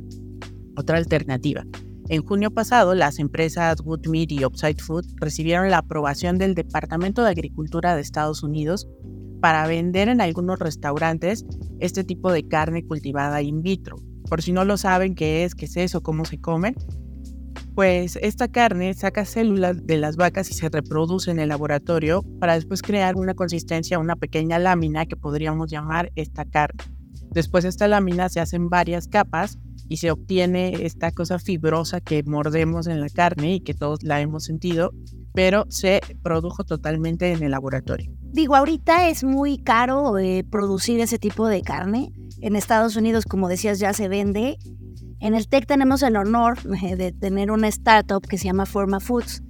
otra 0.76 0.98
alternativa. 0.98 1.64
En 2.10 2.24
junio 2.24 2.50
pasado, 2.50 2.96
las 2.96 3.20
empresas 3.20 3.82
Woodmead 3.84 4.30
y 4.30 4.44
Upside 4.44 4.82
Food 4.82 5.06
recibieron 5.20 5.70
la 5.70 5.78
aprobación 5.78 6.38
del 6.38 6.56
Departamento 6.56 7.22
de 7.22 7.30
Agricultura 7.30 7.94
de 7.94 8.02
Estados 8.02 8.42
Unidos 8.42 8.88
para 9.40 9.64
vender 9.68 10.08
en 10.08 10.20
algunos 10.20 10.58
restaurantes 10.58 11.46
este 11.78 12.02
tipo 12.02 12.32
de 12.32 12.48
carne 12.48 12.84
cultivada 12.84 13.42
in 13.42 13.62
vitro. 13.62 13.94
Por 14.28 14.42
si 14.42 14.50
no 14.50 14.64
lo 14.64 14.76
saben 14.76 15.14
qué 15.14 15.44
es, 15.44 15.54
qué 15.54 15.66
es 15.66 15.76
eso, 15.76 16.02
cómo 16.02 16.24
se 16.24 16.40
come, 16.40 16.74
pues 17.76 18.18
esta 18.20 18.48
carne 18.48 18.92
saca 18.94 19.24
células 19.24 19.86
de 19.86 19.96
las 19.96 20.16
vacas 20.16 20.50
y 20.50 20.54
se 20.54 20.68
reproduce 20.68 21.30
en 21.30 21.38
el 21.38 21.50
laboratorio 21.50 22.24
para 22.40 22.54
después 22.54 22.82
crear 22.82 23.14
una 23.14 23.34
consistencia, 23.34 24.00
una 24.00 24.16
pequeña 24.16 24.58
lámina 24.58 25.06
que 25.06 25.14
podríamos 25.14 25.70
llamar 25.70 26.10
esta 26.16 26.44
carne. 26.44 26.82
Después 27.30 27.64
esta 27.64 27.86
lámina 27.86 28.28
se 28.28 28.40
hacen 28.40 28.68
varias 28.68 29.06
capas 29.06 29.60
y 29.90 29.98
se 29.98 30.10
obtiene 30.10 30.86
esta 30.86 31.10
cosa 31.10 31.38
fibrosa 31.38 32.00
que 32.00 32.22
mordemos 32.22 32.86
en 32.86 33.00
la 33.00 33.08
carne 33.08 33.56
y 33.56 33.60
que 33.60 33.74
todos 33.74 34.02
la 34.04 34.20
hemos 34.20 34.44
sentido, 34.44 34.92
pero 35.34 35.66
se 35.68 36.00
produjo 36.22 36.64
totalmente 36.64 37.32
en 37.32 37.42
el 37.42 37.50
laboratorio. 37.50 38.10
Digo, 38.32 38.54
ahorita 38.54 39.08
es 39.08 39.24
muy 39.24 39.58
caro 39.58 40.16
eh, 40.16 40.44
producir 40.48 41.00
ese 41.00 41.18
tipo 41.18 41.48
de 41.48 41.62
carne. 41.62 42.12
En 42.40 42.54
Estados 42.54 42.94
Unidos, 42.94 43.24
como 43.26 43.48
decías, 43.48 43.80
ya 43.80 43.92
se 43.92 44.08
vende 44.08 44.56
en 45.20 45.34
el 45.34 45.48
TEC 45.48 45.66
tenemos 45.66 46.02
el 46.02 46.16
honor 46.16 46.58
eh, 46.82 46.96
de 46.96 47.12
tener 47.12 47.50
una 47.50 47.68
startup 47.68 48.26
que 48.26 48.38
se 48.38 48.46
llama 48.46 48.64
Forma 48.64 49.00
Foods, 49.00 49.42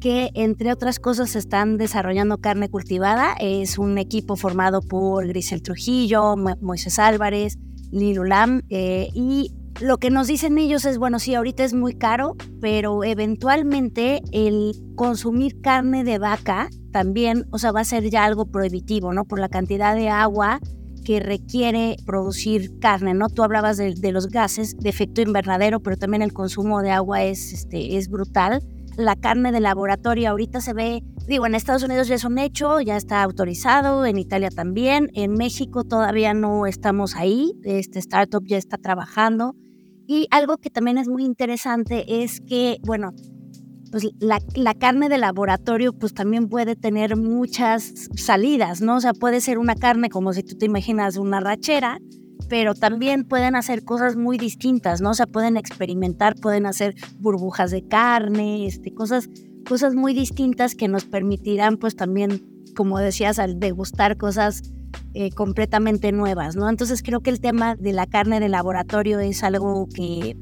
que 0.00 0.30
entre 0.32 0.72
otras 0.72 0.98
cosas 0.98 1.36
están 1.36 1.76
desarrollando 1.76 2.38
carne 2.38 2.70
cultivada. 2.70 3.34
Es 3.38 3.76
un 3.76 3.98
equipo 3.98 4.36
formado 4.36 4.80
por 4.80 5.26
Grisel 5.26 5.62
Trujillo, 5.62 6.36
Moisés 6.62 6.98
Álvarez, 6.98 7.58
Lilu 7.90 8.24
Lam, 8.24 8.62
eh, 8.70 9.08
y 9.12 9.52
lo 9.80 9.96
que 9.96 10.10
nos 10.10 10.26
dicen 10.26 10.58
ellos 10.58 10.84
es, 10.84 10.98
bueno, 10.98 11.18
sí, 11.18 11.34
ahorita 11.34 11.64
es 11.64 11.72
muy 11.72 11.94
caro, 11.94 12.36
pero 12.60 13.02
eventualmente 13.02 14.20
el 14.30 14.72
consumir 14.94 15.60
carne 15.62 16.04
de 16.04 16.18
vaca 16.18 16.68
también, 16.92 17.46
o 17.50 17.58
sea, 17.58 17.72
va 17.72 17.80
a 17.80 17.84
ser 17.84 18.10
ya 18.10 18.24
algo 18.24 18.46
prohibitivo, 18.46 19.12
¿no? 19.12 19.24
Por 19.24 19.38
la 19.38 19.48
cantidad 19.48 19.94
de 19.94 20.10
agua 20.10 20.60
que 21.04 21.20
requiere 21.20 21.96
producir 22.04 22.78
carne, 22.78 23.14
¿no? 23.14 23.28
Tú 23.28 23.42
hablabas 23.42 23.78
de, 23.78 24.12
los 24.12 24.28
gases 24.28 24.76
de 24.76 24.90
efecto 24.90 25.22
invernadero, 25.22 25.80
pero 25.80 25.96
también 25.96 26.22
el 26.22 26.34
consumo 26.34 26.82
de 26.82 26.90
agua 26.90 27.22
es, 27.22 27.52
este, 27.52 27.96
es 27.96 28.08
brutal. 28.08 28.62
La 28.96 29.16
carne 29.16 29.50
de 29.50 29.60
laboratorio 29.60 30.28
ahorita 30.28 30.60
se 30.60 30.74
ve, 30.74 31.02
digo, 31.26 31.46
en 31.46 31.54
Estados 31.54 31.84
Unidos 31.84 32.08
ya 32.08 32.16
es 32.16 32.24
un 32.24 32.38
hecho, 32.38 32.82
ya 32.82 32.96
está 32.98 33.22
autorizado, 33.22 34.04
en 34.04 34.18
Italia 34.18 34.50
también, 34.50 35.08
en 35.14 35.32
México 35.32 35.84
todavía 35.84 36.34
no 36.34 36.66
estamos 36.66 37.16
ahí, 37.16 37.52
este 37.64 37.98
startup 37.98 38.44
ya 38.44 38.58
está 38.58 38.76
trabajando. 38.76 39.54
Y 40.10 40.26
algo 40.32 40.56
que 40.56 40.70
también 40.70 40.98
es 40.98 41.06
muy 41.06 41.24
interesante 41.24 42.24
es 42.24 42.40
que, 42.40 42.78
bueno, 42.82 43.12
pues 43.92 44.08
la, 44.18 44.74
carne 44.74 45.08
de 45.08 45.18
laboratorio 45.18 45.92
pues 45.92 46.14
también 46.14 46.48
puede 46.48 46.74
tener 46.74 47.16
muchas 47.16 48.08
salidas, 48.16 48.80
¿no? 48.80 48.96
O 48.96 49.00
sea, 49.00 49.12
puede 49.12 49.40
ser 49.40 49.56
una 49.56 49.76
carne 49.76 50.10
como 50.10 50.32
si 50.32 50.42
tú 50.42 50.58
te 50.58 50.66
imaginas 50.66 51.16
una 51.16 51.38
rachera, 51.38 52.00
pero 52.48 52.74
también 52.74 53.22
pueden 53.22 53.54
hacer 53.54 53.84
cosas 53.84 54.16
muy 54.16 54.36
distintas, 54.36 55.00
¿no? 55.00 55.10
O 55.10 55.14
sea, 55.14 55.28
pueden 55.28 55.56
experimentar, 55.56 56.34
pueden 56.34 56.66
hacer 56.66 56.96
burbujas 57.20 57.70
de 57.70 57.86
carne, 57.86 58.66
este, 58.66 58.92
cosas, 58.92 59.30
cosas 59.68 59.94
muy 59.94 60.12
distintas 60.12 60.74
que 60.74 60.88
nos 60.88 61.04
permitirán 61.04 61.76
pues 61.76 61.94
también, 61.94 62.42
como 62.74 62.98
decías, 62.98 63.38
al 63.38 63.60
degustar 63.60 64.16
cosas 64.16 64.72
eh, 65.14 65.30
completamente 65.30 66.12
nuevas, 66.12 66.56
¿no? 66.56 66.68
Entonces 66.68 67.02
creo 67.02 67.20
que 67.20 67.30
el 67.30 67.40
tema 67.40 67.76
de 67.76 67.92
la 67.92 68.06
carne 68.06 68.40
de 68.40 68.48
laboratorio 68.48 69.20
es 69.20 69.42
algo 69.42 69.88
que 69.94 70.36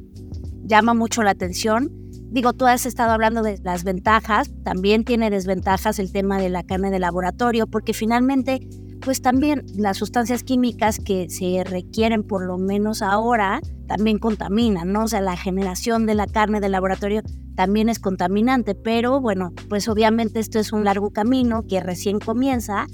llama 0.65 0.95
mucho 0.95 1.23
la 1.23 1.31
atención 1.31 1.91
Digo, 2.31 2.53
tú 2.53 2.67
has 2.67 2.85
estado 2.85 3.13
hablando 3.13 3.43
de 3.43 3.59
las 3.65 3.85
ventajas, 3.85 4.51
también 4.63 5.05
tiene 5.05 5.31
desventajas 5.31 5.99
el 5.99 6.13
tema 6.13 6.39
de 6.39 6.51
la 6.51 6.63
carne 6.63 6.91
de 6.91 6.99
laboratorio, 6.99 7.67
porque 7.67 7.95
finalmente, 7.95 8.69
pues 9.01 9.23
también 9.23 9.65
las 9.75 9.97
sustancias 9.97 10.45
químicas 10.45 10.99
que 10.99 11.31
se 11.31 11.65
requieren, 11.65 12.23
por 12.23 12.45
lo 12.45 12.59
menos 12.59 13.01
ahora, 13.01 13.63
también 13.87 14.19
contaminan, 14.19 14.93
¿no? 14.93 15.05
O 15.05 15.09
sea, 15.09 15.23
la 15.23 15.39
generación 15.39 16.05
de 16.05 16.15
la 16.15 16.27
carne 16.27 16.61
de 16.61 16.69
laboratorio 16.69 17.23
también 17.57 17.89
es 17.89 17.99
contaminante, 17.99 18.75
pero 18.75 19.23
bueno, 19.23 19.55
pues 19.71 19.89
obviamente 19.89 20.39
esto 20.39 20.59
es 20.59 20.71
un 20.71 20.85
largo 20.85 21.11
camino 21.11 21.63
que 21.67 21.81
recién 21.81 22.19
comienza, 22.19 22.87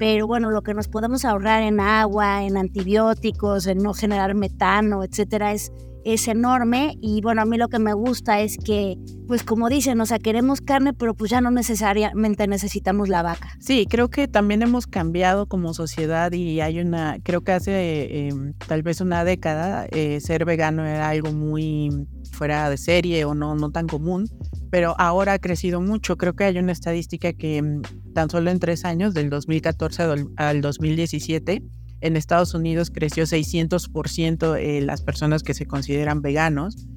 pero 0.00 0.26
bueno, 0.26 0.50
lo 0.50 0.62
que 0.62 0.72
nos 0.72 0.88
podemos 0.88 1.26
ahorrar 1.26 1.62
en 1.62 1.78
agua, 1.78 2.42
en 2.42 2.56
antibióticos, 2.56 3.66
en 3.66 3.78
no 3.82 3.92
generar 3.92 4.34
metano, 4.34 5.04
etcétera, 5.04 5.52
es 5.52 5.70
es 6.04 6.28
enorme 6.28 6.96
y 7.00 7.20
bueno, 7.20 7.42
a 7.42 7.44
mí 7.44 7.56
lo 7.58 7.68
que 7.68 7.78
me 7.78 7.92
gusta 7.92 8.40
es 8.40 8.56
que, 8.56 8.96
pues 9.28 9.42
como 9.42 9.68
dicen, 9.68 10.00
o 10.00 10.06
sea, 10.06 10.18
queremos 10.18 10.60
carne, 10.60 10.94
pero 10.94 11.14
pues 11.14 11.30
ya 11.30 11.40
no 11.40 11.50
necesariamente 11.50 12.46
necesitamos 12.46 13.08
la 13.08 13.22
vaca. 13.22 13.50
Sí, 13.60 13.86
creo 13.88 14.08
que 14.08 14.28
también 14.28 14.62
hemos 14.62 14.86
cambiado 14.86 15.46
como 15.46 15.74
sociedad 15.74 16.32
y 16.32 16.60
hay 16.60 16.80
una, 16.80 17.18
creo 17.22 17.42
que 17.42 17.52
hace 17.52 18.28
em, 18.28 18.54
tal 18.66 18.82
vez 18.82 19.00
una 19.00 19.24
década 19.24 19.86
eh, 19.90 20.20
ser 20.20 20.44
vegano 20.44 20.86
era 20.86 21.10
algo 21.10 21.32
muy 21.32 22.06
fuera 22.40 22.70
de 22.70 22.78
serie 22.78 23.26
o 23.26 23.34
no, 23.34 23.54
no 23.54 23.70
tan 23.70 23.86
común, 23.86 24.26
pero 24.70 24.94
ahora 24.98 25.34
ha 25.34 25.38
crecido 25.38 25.82
mucho. 25.82 26.16
Creo 26.16 26.32
que 26.32 26.44
hay 26.44 26.56
una 26.56 26.72
estadística 26.72 27.34
que 27.34 27.58
em, 27.58 27.82
tan 28.14 28.30
solo 28.30 28.50
en 28.50 28.58
tres 28.58 28.86
años, 28.86 29.12
del 29.12 29.28
2014 29.28 30.02
al 30.36 30.60
2017, 30.62 31.62
en 32.00 32.16
Estados 32.16 32.54
Unidos 32.54 32.90
creció 32.90 33.24
600% 33.24 34.56
eh, 34.58 34.80
las 34.80 35.02
personas 35.02 35.42
que 35.42 35.52
se 35.52 35.66
consideran 35.66 36.22
veganos. 36.22 36.88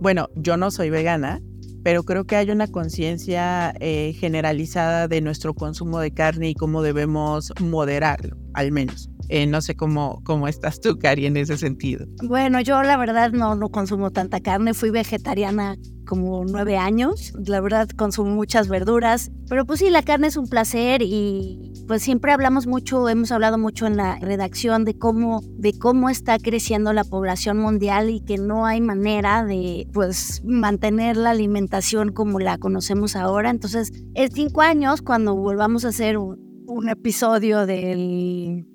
Bueno, 0.00 0.30
yo 0.34 0.56
no 0.56 0.72
soy 0.72 0.90
vegana, 0.90 1.40
pero 1.84 2.02
creo 2.02 2.24
que 2.24 2.34
hay 2.34 2.50
una 2.50 2.66
conciencia 2.66 3.72
eh, 3.78 4.16
generalizada 4.18 5.06
de 5.06 5.20
nuestro 5.20 5.54
consumo 5.54 6.00
de 6.00 6.10
carne 6.10 6.48
y 6.48 6.54
cómo 6.54 6.82
debemos 6.82 7.52
moderarlo, 7.60 8.36
al 8.52 8.72
menos. 8.72 9.10
Eh, 9.28 9.46
no 9.46 9.60
sé 9.60 9.76
cómo, 9.76 10.22
cómo 10.24 10.48
estás 10.48 10.80
tú, 10.80 10.98
Cari, 10.98 11.26
en 11.26 11.36
ese 11.36 11.58
sentido. 11.58 12.06
Bueno, 12.22 12.60
yo 12.60 12.82
la 12.82 12.96
verdad 12.96 13.32
no, 13.32 13.54
no 13.54 13.68
consumo 13.68 14.10
tanta 14.10 14.40
carne. 14.40 14.72
Fui 14.74 14.90
vegetariana 14.90 15.76
como 16.06 16.44
nueve 16.44 16.78
años. 16.78 17.34
La 17.46 17.60
verdad 17.60 17.88
consumo 17.90 18.34
muchas 18.34 18.68
verduras. 18.68 19.30
Pero 19.48 19.66
pues 19.66 19.80
sí, 19.80 19.90
la 19.90 20.02
carne 20.02 20.28
es 20.28 20.36
un 20.36 20.48
placer 20.48 21.02
y 21.02 21.72
pues 21.86 22.02
siempre 22.02 22.32
hablamos 22.32 22.66
mucho, 22.66 23.08
hemos 23.08 23.30
hablado 23.30 23.58
mucho 23.58 23.86
en 23.86 23.96
la 23.96 24.18
redacción 24.18 24.84
de 24.84 24.96
cómo, 24.96 25.40
de 25.58 25.78
cómo 25.78 26.08
está 26.10 26.38
creciendo 26.38 26.92
la 26.92 27.04
población 27.04 27.58
mundial 27.58 28.10
y 28.10 28.20
que 28.20 28.38
no 28.38 28.66
hay 28.66 28.80
manera 28.80 29.44
de 29.44 29.86
pues 29.92 30.42
mantener 30.44 31.16
la 31.16 31.30
alimentación 31.30 32.12
como 32.12 32.40
la 32.40 32.58
conocemos 32.58 33.14
ahora. 33.14 33.50
Entonces, 33.50 33.92
en 34.14 34.30
cinco 34.32 34.62
años, 34.62 35.02
cuando 35.02 35.34
volvamos 35.34 35.84
a 35.84 35.88
hacer 35.88 36.16
un 36.18 36.88
episodio 36.88 37.66
del 37.66 38.66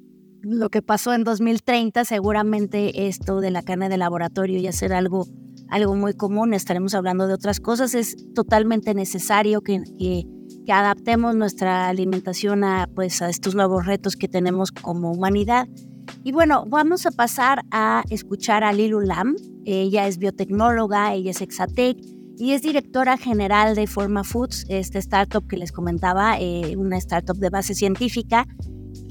lo 0.44 0.70
que 0.70 0.82
pasó 0.82 1.14
en 1.14 1.24
2030, 1.24 2.04
seguramente 2.04 3.08
esto 3.08 3.40
de 3.40 3.50
la 3.50 3.64
carne 3.64 3.90
de 3.90 3.98
laboratorio 3.98 4.60
ya 4.60 4.74
será 4.74 4.98
algo, 4.98 5.26
algo 5.70 5.96
muy 5.96 6.14
común. 6.14 6.54
Estaremos 6.54 6.94
hablando 6.94 7.28
de 7.28 7.34
otras 7.34 7.60
cosas. 7.60 7.96
Es 7.96 8.18
totalmente 8.34 8.94
necesario 8.94 9.62
que, 9.62 9.82
que, 9.98 10.26
adaptemos 10.72 11.36
nuestra 11.36 11.88
alimentación 11.88 12.64
a, 12.64 12.90
pues, 12.94 13.22
a 13.22 13.30
estos 13.30 13.56
nuevos 13.56 13.86
retos 13.86 14.16
que 14.16 14.28
tenemos 14.28 14.72
como 14.72 15.12
humanidad. 15.12 15.68
Y 16.24 16.34
bueno, 16.34 16.66
vamos 16.68 17.06
a 17.06 17.12
pasar 17.12 17.64
a 17.72 18.04
escuchar 18.10 18.64
a 18.64 18.74
Lilu 18.74 19.00
Lam. 19.00 19.36
Ella 19.66 20.08
es 20.08 20.18
biotecnóloga, 20.18 21.14
ella 21.14 21.32
es 21.32 21.42
Exatec 21.42 21.98
y 22.38 22.52
es 22.52 22.62
directora 22.62 23.16
general 23.18 23.76
de 23.76 23.88
Forma 23.88 24.24
Foods, 24.24 24.66
este 24.68 25.00
startup 25.00 25.48
que 25.48 25.56
les 25.56 25.72
comentaba, 25.72 26.38
eh, 26.40 26.76
una 26.78 26.98
startup 26.98 27.38
de 27.38 27.50
base 27.50 27.76
científica 27.76 28.46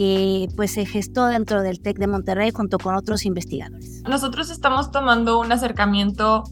que 0.02 0.49
pues 0.56 0.73
se 0.73 0.85
gestó 0.85 1.26
dentro 1.26 1.62
del 1.62 1.80
TEC 1.80 1.97
de 1.97 2.09
Monterrey 2.09 2.50
junto 2.50 2.78
con 2.78 2.97
otros 2.97 3.25
investigadores. 3.25 4.02
Nosotros 4.09 4.50
estamos 4.50 4.90
tomando 4.90 5.38
un 5.38 5.52
acercamiento 5.52 6.42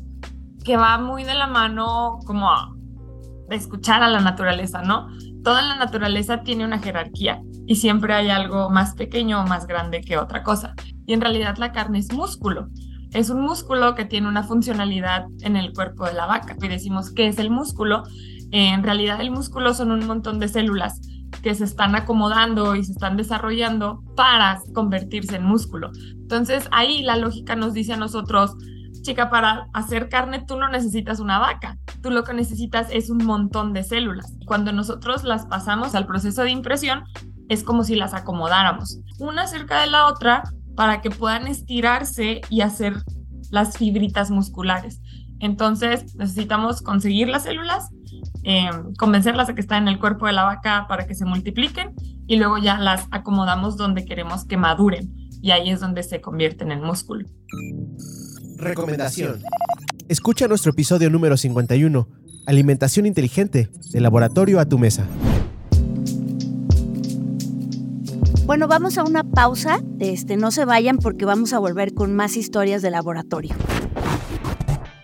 que 0.64 0.76
va 0.76 0.99
muy 0.99 1.25
de 1.25 1.35
la 1.35 1.49
mano 1.49 2.21
como 2.26 2.49
a 2.49 2.73
escuchar 3.50 4.04
a 4.04 4.09
la 4.09 4.21
naturaleza, 4.21 4.83
¿no? 4.83 5.09
Toda 5.42 5.62
la 5.62 5.75
naturaleza 5.75 6.42
tiene 6.42 6.64
una 6.64 6.78
jerarquía 6.78 7.42
y 7.66 7.75
siempre 7.75 8.14
hay 8.14 8.30
algo 8.30 8.71
más 8.71 8.95
pequeño 8.95 9.42
o 9.42 9.47
más 9.49 9.66
grande 9.66 10.00
que 10.00 10.16
otra 10.16 10.45
cosa. 10.45 10.75
Y 11.07 11.12
en 11.12 11.21
realidad 11.21 11.57
la 11.59 11.73
carne 11.73 11.99
es 11.99 12.12
músculo. 12.12 12.69
Es 13.12 13.30
un 13.30 13.40
músculo 13.40 13.97
que 13.97 14.04
tiene 14.04 14.28
una 14.28 14.45
funcionalidad 14.45 15.25
en 15.40 15.57
el 15.57 15.73
cuerpo 15.73 16.04
de 16.04 16.12
la 16.12 16.26
vaca. 16.26 16.54
Y 16.62 16.69
decimos, 16.69 17.11
¿qué 17.11 17.26
es 17.26 17.40
el 17.40 17.50
músculo? 17.50 18.04
en 18.52 18.83
realidad 18.83 19.21
el 19.21 19.30
músculo 19.30 19.75
son 19.75 19.92
un 19.92 20.04
montón 20.09 20.40
de 20.40 20.49
células 20.49 21.00
que 21.43 21.55
se 21.55 21.65
están 21.65 21.95
acomodando 21.95 22.77
y 22.77 22.85
se 22.85 22.93
están 22.93 23.17
desarrollando 23.17 24.03
para 24.17 24.61
convertirse 24.75 25.37
en 25.37 25.45
músculo. 25.45 25.91
Entonces 26.13 26.69
ahí 26.71 27.03
la 27.03 27.17
lógica 27.17 27.57
nos 27.57 27.73
dice 27.73 27.95
a 27.95 27.97
nosotros, 27.97 28.55
chica, 29.03 29.31
para 29.31 29.69
hacer 29.73 30.09
carne 30.09 30.45
tú 30.47 30.57
no 30.57 30.69
necesitas 30.69 31.21
una 31.21 31.39
vaca, 31.39 31.79
tú 32.03 32.11
lo 32.11 32.25
que 32.25 32.35
necesitas 32.35 32.89
es 32.91 33.11
un 33.11 33.25
montón 33.25 33.73
de 33.73 33.83
células. 33.83 34.37
Cuando 34.47 34.73
nosotros 34.73 35.25
las 35.25 35.47
pasamos 35.47 35.95
al 35.95 36.07
proceso 36.07 36.43
de 36.43 36.51
impresión, 36.51 37.05
es 37.49 37.65
como 37.65 37.83
si 37.85 37.97
las 37.97 38.15
acomodáramos, 38.15 39.01
una 39.19 39.47
cerca 39.47 39.81
de 39.81 39.89
la 39.89 40.07
otra, 40.07 40.43
para 40.77 41.01
que 41.01 41.11
puedan 41.11 41.47
estirarse 41.47 42.41
y 42.49 42.61
hacer 42.61 42.95
las 43.51 43.77
fibritas 43.77 44.31
musculares. 44.31 45.01
Entonces 45.40 46.14
necesitamos 46.14 46.82
conseguir 46.82 47.28
las 47.28 47.42
células, 47.44 47.90
Em, 48.42 48.94
convencerlas 48.94 49.49
de 49.49 49.54
que 49.54 49.61
están 49.61 49.82
en 49.82 49.88
el 49.88 49.99
cuerpo 49.99 50.26
de 50.26 50.32
la 50.32 50.44
vaca 50.44 50.87
para 50.88 51.06
que 51.06 51.14
se 51.14 51.26
multipliquen 51.26 51.94
y 52.26 52.37
luego 52.37 52.56
ya 52.56 52.78
las 52.78 53.06
acomodamos 53.11 53.76
donde 53.76 54.06
queremos 54.06 54.47
que 54.47 54.56
maduren 54.56 55.12
y 55.42 55.50
ahí 55.50 55.70
es 55.70 55.80
donde 55.80 56.02
se 56.02 56.23
convierten 56.23 56.73
en 56.73 56.80
músculo. 56.80 57.28
Recomendación. 58.56 59.42
Escucha 60.09 60.49
nuestro 60.49 60.73
episodio 60.73 61.11
número 61.11 61.37
51, 61.37 62.09
Alimentación 62.47 63.04
Inteligente, 63.04 63.68
de 63.92 64.00
laboratorio 64.00 64.59
a 64.59 64.64
tu 64.64 64.78
mesa. 64.78 65.06
Bueno, 68.47 68.68
vamos 68.68 68.99
a 68.99 69.04
una 69.04 69.23
pausa. 69.23 69.80
Este, 70.00 70.37
no 70.37 70.50
se 70.50 70.64
vayan 70.64 70.97
porque 70.97 71.25
vamos 71.25 71.52
a 71.52 71.59
volver 71.59 71.94
con 71.94 72.16
más 72.16 72.37
historias 72.37 72.82
de 72.82 72.90
laboratorio. 72.90 73.54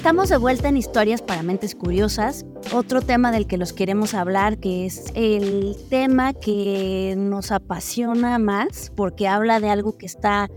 Estamos 0.00 0.30
de 0.30 0.38
vuelta 0.38 0.70
en 0.70 0.78
Historias 0.78 1.20
para 1.20 1.42
Mentes 1.42 1.74
Curiosas. 1.74 2.46
Otro 2.72 3.02
tema 3.02 3.32
del 3.32 3.46
que 3.46 3.58
los 3.58 3.74
queremos 3.74 4.14
hablar, 4.14 4.56
que 4.56 4.86
es 4.86 5.12
el 5.14 5.76
tema 5.90 6.32
que 6.32 7.16
nos 7.18 7.52
apasiona 7.52 8.38
más, 8.38 8.90
porque 8.96 9.28
habla 9.28 9.60
de 9.60 9.68
algo 9.68 9.98
que 9.98 10.06
está 10.06 10.48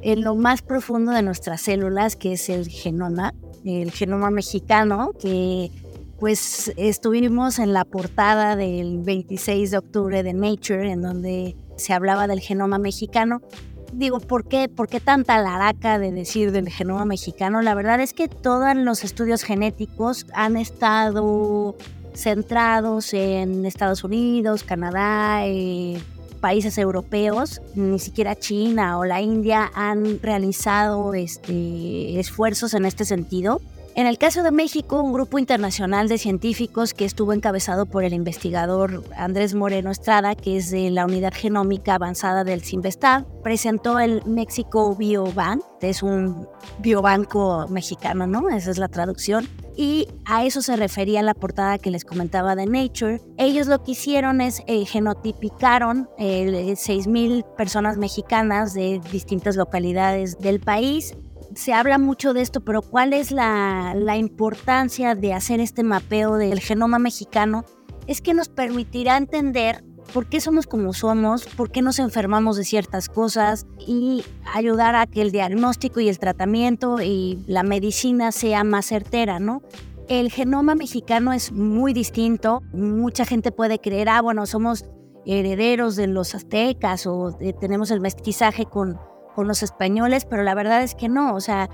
en 0.00 0.24
lo 0.24 0.34
más 0.34 0.62
profundo 0.62 1.12
de 1.12 1.20
nuestras 1.20 1.60
células, 1.60 2.16
que 2.16 2.32
es 2.32 2.48
el 2.48 2.68
genoma, 2.68 3.34
el 3.66 3.90
genoma 3.90 4.30
mexicano, 4.30 5.12
que 5.20 5.70
pues 6.18 6.72
estuvimos 6.78 7.58
en 7.58 7.74
la 7.74 7.84
portada 7.84 8.56
del 8.56 9.00
26 9.00 9.72
de 9.72 9.76
octubre 9.76 10.22
de 10.22 10.32
Nature, 10.32 10.90
en 10.90 11.02
donde 11.02 11.54
se 11.76 11.92
hablaba 11.92 12.26
del 12.26 12.40
genoma 12.40 12.78
mexicano 12.78 13.42
digo, 13.92 14.20
¿por 14.20 14.46
qué, 14.46 14.68
¿por 14.68 14.88
qué 14.88 15.00
tanta 15.00 15.38
laraca 15.38 15.98
de 15.98 16.12
decir 16.12 16.52
del 16.52 16.68
genoma 16.68 17.04
mexicano? 17.04 17.62
La 17.62 17.74
verdad 17.74 18.00
es 18.00 18.12
que 18.12 18.28
todos 18.28 18.74
los 18.76 19.04
estudios 19.04 19.42
genéticos 19.42 20.26
han 20.32 20.56
estado 20.56 21.76
centrados 22.14 23.14
en 23.14 23.64
Estados 23.66 24.04
Unidos, 24.04 24.64
Canadá, 24.64 25.46
eh, 25.46 26.00
países 26.40 26.78
europeos, 26.78 27.60
ni 27.74 27.98
siquiera 27.98 28.34
China 28.34 28.98
o 28.98 29.04
la 29.04 29.20
India 29.20 29.70
han 29.74 30.20
realizado 30.22 31.14
este, 31.14 32.18
esfuerzos 32.18 32.74
en 32.74 32.84
este 32.84 33.04
sentido. 33.04 33.60
En 34.00 34.06
el 34.06 34.16
caso 34.16 34.42
de 34.42 34.50
México, 34.50 35.02
un 35.02 35.12
grupo 35.12 35.38
internacional 35.38 36.08
de 36.08 36.16
científicos 36.16 36.94
que 36.94 37.04
estuvo 37.04 37.34
encabezado 37.34 37.84
por 37.84 38.02
el 38.02 38.14
investigador 38.14 39.04
Andrés 39.14 39.54
Moreno 39.54 39.90
Estrada, 39.90 40.34
que 40.34 40.56
es 40.56 40.70
de 40.70 40.88
la 40.88 41.04
Unidad 41.04 41.34
Genómica 41.36 41.96
Avanzada 41.96 42.42
del 42.42 42.62
CIMBESTAD, 42.62 43.26
presentó 43.42 43.98
el 43.98 44.24
México 44.24 44.96
Biobank, 44.96 45.62
que 45.80 45.90
es 45.90 46.02
un 46.02 46.48
biobanco 46.78 47.66
mexicano, 47.68 48.26
¿no? 48.26 48.48
Esa 48.48 48.70
es 48.70 48.78
la 48.78 48.88
traducción. 48.88 49.46
Y 49.76 50.08
a 50.24 50.46
eso 50.46 50.62
se 50.62 50.76
refería 50.76 51.20
la 51.20 51.34
portada 51.34 51.76
que 51.76 51.90
les 51.90 52.06
comentaba 52.06 52.56
de 52.56 52.64
Nature. 52.64 53.20
Ellos 53.36 53.66
lo 53.66 53.82
que 53.82 53.90
hicieron 53.90 54.40
es 54.40 54.62
eh, 54.66 54.86
genotipicaron 54.86 56.08
eh, 56.16 56.72
6.000 56.74 57.44
personas 57.54 57.98
mexicanas 57.98 58.72
de 58.72 58.98
distintas 59.12 59.56
localidades 59.56 60.38
del 60.38 60.58
país 60.58 61.14
se 61.54 61.72
habla 61.72 61.98
mucho 61.98 62.32
de 62.32 62.42
esto, 62.42 62.60
pero 62.60 62.82
¿cuál 62.82 63.12
es 63.12 63.30
la, 63.30 63.94
importancia 64.16 65.14
de 65.14 65.32
hacer 65.32 65.60
este 65.60 65.82
mapeo 65.82 66.36
del 66.36 66.60
genoma 66.60 66.98
mexicano? 66.98 67.64
Es 68.06 68.20
que 68.20 68.34
nos 68.34 68.48
permitirá 68.48 69.16
entender 69.16 69.84
por 70.12 70.26
qué 70.26 70.40
somos 70.40 70.66
como 70.66 70.92
somos, 70.92 71.46
por 71.46 71.70
qué 71.70 71.82
nos 71.82 71.98
enfermamos 71.98 72.56
de 72.56 72.64
ciertas 72.64 73.08
cosas 73.08 73.66
y 73.78 74.24
ayudar 74.52 74.96
a 74.96 75.06
que 75.06 75.22
el 75.22 75.30
diagnóstico 75.30 76.00
y 76.00 76.08
el 76.08 76.18
tratamiento 76.18 77.00
y 77.00 77.44
la 77.46 77.62
medicina 77.62 78.32
sea 78.32 78.64
más 78.64 78.86
certera, 78.86 79.38
¿no? 79.38 79.62
El 80.08 80.32
genoma 80.32 80.74
mexicano 80.74 81.32
es 81.32 81.52
muy 81.52 81.92
distinto. 81.92 82.62
Mucha 82.72 83.24
gente 83.24 83.52
puede 83.52 83.78
creer, 83.78 84.08
ah, 84.08 84.20
bueno, 84.20 84.44
somos 84.46 84.84
herederos 85.24 85.94
de 85.94 86.08
los 86.08 86.34
aztecas 86.34 87.06
o 87.06 87.36
tenemos 87.60 87.92
el 87.92 88.00
mestizaje 88.00 88.66
con, 88.66 88.98
con 89.34 89.48
los 89.48 89.62
españoles, 89.62 90.24
pero 90.24 90.42
la 90.42 90.54
verdad 90.54 90.82
es 90.82 90.94
que 90.94 91.08
no, 91.08 91.34
o 91.34 91.40
sea, 91.40 91.68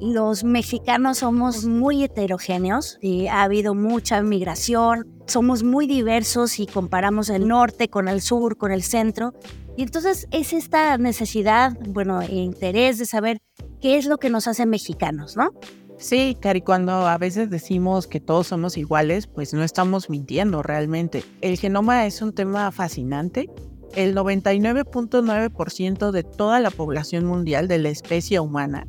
los 0.00 0.44
mexicanos 0.44 1.18
somos 1.18 1.64
muy 1.64 2.02
heterogéneos 2.02 2.98
y 3.00 3.26
ha 3.28 3.42
habido 3.42 3.74
mucha 3.74 4.22
migración, 4.22 5.06
somos 5.26 5.62
muy 5.62 5.86
diversos 5.86 6.58
y 6.58 6.66
comparamos 6.66 7.30
el 7.30 7.48
norte 7.48 7.88
con 7.88 8.08
el 8.08 8.20
sur, 8.20 8.56
con 8.56 8.72
el 8.72 8.82
centro. 8.82 9.34
Y 9.76 9.82
entonces 9.82 10.28
es 10.30 10.52
esta 10.52 10.98
necesidad, 10.98 11.76
bueno, 11.88 12.22
e 12.22 12.34
interés 12.34 12.98
de 12.98 13.06
saber 13.06 13.40
qué 13.80 13.96
es 13.96 14.06
lo 14.06 14.18
que 14.18 14.30
nos 14.30 14.46
hace 14.46 14.66
mexicanos, 14.66 15.36
¿no? 15.36 15.50
Sí, 15.96 16.36
Cari, 16.40 16.60
cuando 16.60 16.92
a 16.92 17.16
veces 17.18 17.50
decimos 17.50 18.06
que 18.06 18.20
todos 18.20 18.48
somos 18.48 18.76
iguales, 18.76 19.28
pues 19.28 19.54
no 19.54 19.62
estamos 19.62 20.10
mintiendo 20.10 20.62
realmente. 20.62 21.24
El 21.40 21.56
genoma 21.56 22.04
es 22.04 22.20
un 22.20 22.34
tema 22.34 22.70
fascinante 22.72 23.48
el 23.96 24.14
99.9% 24.14 26.10
de 26.10 26.22
toda 26.22 26.60
la 26.60 26.70
población 26.70 27.24
mundial 27.24 27.68
de 27.68 27.78
la 27.78 27.88
especie 27.90 28.40
humana 28.40 28.86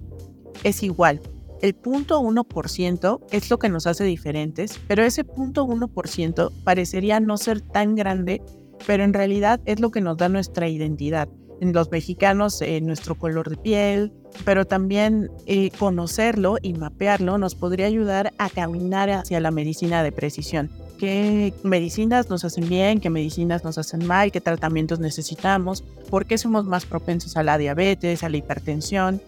es 0.63 0.84
igual. 0.84 1.22
El 1.62 1.80
0.1% 1.80 3.20
es 3.32 3.50
lo 3.50 3.60
que 3.60 3.70
nos 3.70 3.88
hace 3.88 4.04
diferentes, 4.04 4.80
pero 4.88 5.04
ese 5.04 5.26
0.1% 5.26 6.52
parecería 6.63 7.20
no 7.20 7.38
ser 7.38 7.62
tan 7.62 7.96
grande, 7.96 8.41
pero 8.86 9.04
en 9.04 9.13
realidad 9.13 9.62
es 9.65 9.80
lo 9.80 9.89
que 9.89 10.02
nos 10.02 10.18
da 10.18 10.30
nuestra 10.30 10.68
identidad. 10.68 11.30
En 11.62 11.72
los 11.72 11.89
mexicanos, 11.89 12.62
eh, 12.62 12.82
nuestro 12.82 13.15
color 13.15 13.50
de 13.50 13.56
piel, 13.56 14.12
pero 14.44 14.65
también 14.65 15.32
eh, 15.46 15.72
conocerlo 15.80 16.58
y 16.62 16.74
mapearlo 16.74 17.38
nos 17.38 17.56
podría 17.56 17.86
ayudar 17.86 18.34
a 18.38 18.50
caminar 18.50 19.10
hacia 19.10 19.39
la 19.39 19.52
medicina 19.52 20.04
de 20.04 20.12
precisión 20.12 20.70
qué 20.95 21.53
medicinas 21.63 22.29
nos 22.29 22.45
hacen 22.45 22.67
bien, 22.67 22.99
qué 22.99 23.10
medicinas 23.10 23.63
nos 23.63 23.77
hacen 23.77 24.05
mal, 24.05 24.31
qué 24.31 24.41
tratamientos 24.41 24.99
necesitamos, 24.99 25.84
por 26.10 26.25
qué 26.25 26.38
somos 26.38 26.65
más 26.65 26.86
propensos 26.86 27.38
a 27.38 27.43
la 27.43 27.58
diabetes, 27.58 28.23
a 28.23 28.29
la 28.29 28.38
hipertensión. 28.38 29.21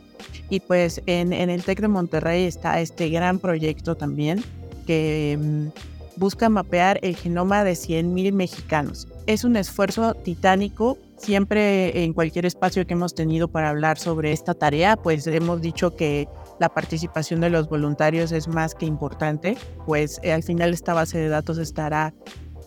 Y 0.50 0.62
pues 0.62 1.02
en, 1.06 1.34
el 1.34 1.64
TEC 1.64 1.82
de 1.82 1.88
Monterrey 1.88 2.46
está 2.46 2.80
este 2.80 3.10
gran 3.10 3.40
proyecto 3.40 3.96
también 3.96 4.44
que 4.86 5.38
mm, 5.40 5.68
busca 6.18 6.50
mapear 6.50 7.00
el 7.04 7.16
genoma 7.16 7.64
de 7.64 7.74
100.000 7.74 8.32
mexicanos. 8.32 9.08
Es 9.26 9.44
un 9.44 9.58
esfuerzo 9.58 10.14
titánico. 10.14 10.98
Siempre 11.18 12.04
en 12.04 12.14
cualquier 12.14 12.46
espacio 12.46 12.86
que 12.86 12.94
hemos 12.94 13.16
tenido 13.16 13.48
para 13.48 13.70
hablar 13.70 13.98
sobre 13.98 14.32
esta 14.32 14.54
tarea, 14.54 14.96
pues 14.96 15.26
hemos 15.28 15.62
dicho 15.62 15.96
que 15.96 16.28
la 16.60 16.70
participación 16.70 17.42
de 17.42 17.50
los 17.50 17.70
voluntarios 17.70 18.32
es 18.32 18.48
más 18.48 18.76
que 18.76 18.86
importante, 18.86 19.58
pues 19.86 20.20
eh, 20.24 20.34
al 20.34 20.44
final 20.44 20.74
esta 20.74 20.94
base 20.94 21.18
de 21.18 21.30
datos 21.30 21.58
estará 21.58 22.14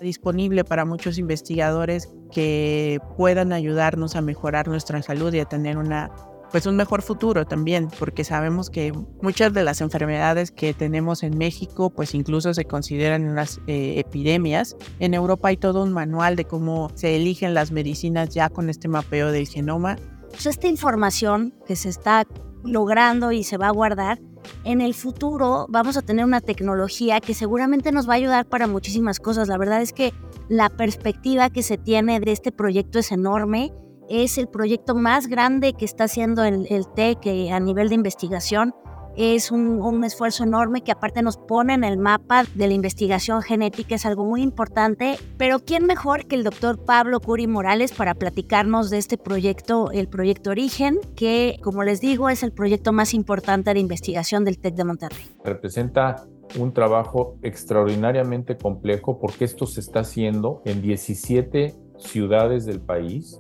disponible 0.01 0.65
para 0.65 0.85
muchos 0.85 1.19
investigadores 1.19 2.09
que 2.33 3.01
puedan 3.17 3.53
ayudarnos 3.53 4.17
a 4.17 4.23
mejorar 4.23 4.69
nuestra 4.69 5.03
salud 5.03 5.33
y 5.35 5.41
a 5.41 5.45
tener 5.45 5.77
una 5.77 6.11
pues 6.51 6.67
un 6.67 6.77
mejor 6.77 7.03
futuro 7.03 7.47
también, 7.47 7.89
porque 7.99 8.25
sabemos 8.25 8.71
que 8.71 8.93
muchas 9.23 9.53
de 9.53 9.63
las 9.63 9.81
enfermedades 9.81 10.51
que 10.51 10.75
tenemos 10.75 11.23
en 11.23 11.39
México, 11.39 11.91
pues 11.91 12.13
incluso 12.15 12.53
se 12.55 12.65
consideran 12.65 13.29
unas 13.29 13.61
eh, 13.69 13.95
epidemias. 13.99 14.77
En 14.99 15.15
Europa 15.15 15.49
hay 15.49 15.57
todo 15.57 15.85
un 15.85 15.93
manual 15.93 16.37
de 16.37 16.47
cómo 16.47 16.91
se 16.95 17.17
eligen 17.17 17.55
las 17.55 17.71
medicinas 17.71 18.31
ya 18.31 18.49
con 18.49 18.69
este 18.69 18.89
mapeo 18.89 19.31
del 19.31 19.47
genoma. 19.47 19.97
Esta 20.45 20.67
información 20.67 21.55
que 21.67 21.77
se 21.77 21.89
está 21.89 22.27
logrando 22.65 23.33
y 23.33 23.45
se 23.45 23.57
va 23.57 23.69
a 23.69 23.73
guardar, 23.73 24.21
en 24.65 24.81
el 24.81 24.95
futuro 24.95 25.67
vamos 25.69 25.97
a 25.97 26.03
tener 26.03 26.25
una 26.25 26.41
tecnología 26.41 27.21
que 27.21 27.35
seguramente 27.35 27.93
nos 27.93 28.09
va 28.09 28.15
a 28.15 28.17
ayudar 28.17 28.47
para 28.47 28.67
muchísimas 28.67 29.21
cosas. 29.21 29.49
La 29.49 29.59
verdad 29.59 29.83
es 29.83 29.93
que 29.93 30.13
la 30.49 30.69
perspectiva 30.69 31.51
que 31.51 31.63
se 31.63 31.79
tiene 31.79 32.21
de 32.21 32.33
este 32.33 32.53
proyecto 32.53 32.99
es 32.99 33.13
enorme. 33.13 33.73
Es 34.09 34.39
el 34.39 34.49
proyecto 34.49 34.95
más 34.97 35.29
grande 35.29 35.73
que 35.73 35.85
está 35.85 36.05
haciendo 36.05 36.43
el, 36.43 36.67
el 36.69 36.87
TEC 36.89 37.27
eh, 37.27 37.53
a 37.53 37.61
nivel 37.61 37.89
de 37.89 37.95
investigación 37.95 38.75
es 39.17 39.51
un, 39.51 40.05
esfuerzo 40.05 40.45
enorme 40.45 40.83
que 40.83 40.93
aparte 40.93 41.23
nos 41.23 41.37
pone 41.37 41.75
en 41.75 41.85
el 41.85 41.99
mapa 41.99 42.45
de 42.55 42.69
la 42.69 42.75
investigación 42.75 43.43
genética, 43.43 43.95
es 43.95 44.07
algo 44.07 44.25
muy 44.25 44.43
importante. 44.43 45.17
Pero 45.37 45.59
¿quién 45.61 45.87
mejor 45.87 46.27
que 46.27 46.37
el 46.37 46.45
doctor 46.45 46.85
Pablo 46.85 47.21
Curi 47.21 47.47
Morales 47.47 47.93
para 47.93 48.15
platicarnos 48.15 48.91
de 48.91 48.99
este 48.99 49.19
proyecto, 49.19 49.91
el 49.93 50.09
proyecto 50.09 50.51
Origen, 50.51 50.99
que 51.17 51.59
como 51.63 51.83
les 51.83 52.01
digo 52.01 52.29
es 52.29 52.43
el 52.43 52.53
proyecto 52.53 52.93
más 52.93 53.15
importante 53.15 53.73
de 53.75 53.81
investigación 53.81 54.45
del 54.45 54.59
TEC 54.59 54.75
de 54.75 54.85
Monterrey? 54.85 55.25
Representa 55.45 56.27
un 56.59 56.73
trabajo 56.73 57.37
extraordinariamente 57.43 58.57
complejo 58.57 59.19
porque 59.21 59.45
esto 59.45 59.67
se 59.67 59.81
está 59.81 60.01
haciendo 60.01 60.63
en 60.65 60.83
17 60.83 61.75
ciudades 61.99 62.65
del 62.65 62.81
país 62.81 63.39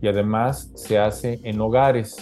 y 0.00 0.08
además 0.08 0.70
se 0.74 0.98
hace 0.98 1.40
en 1.42 1.60
hogares 1.60 2.16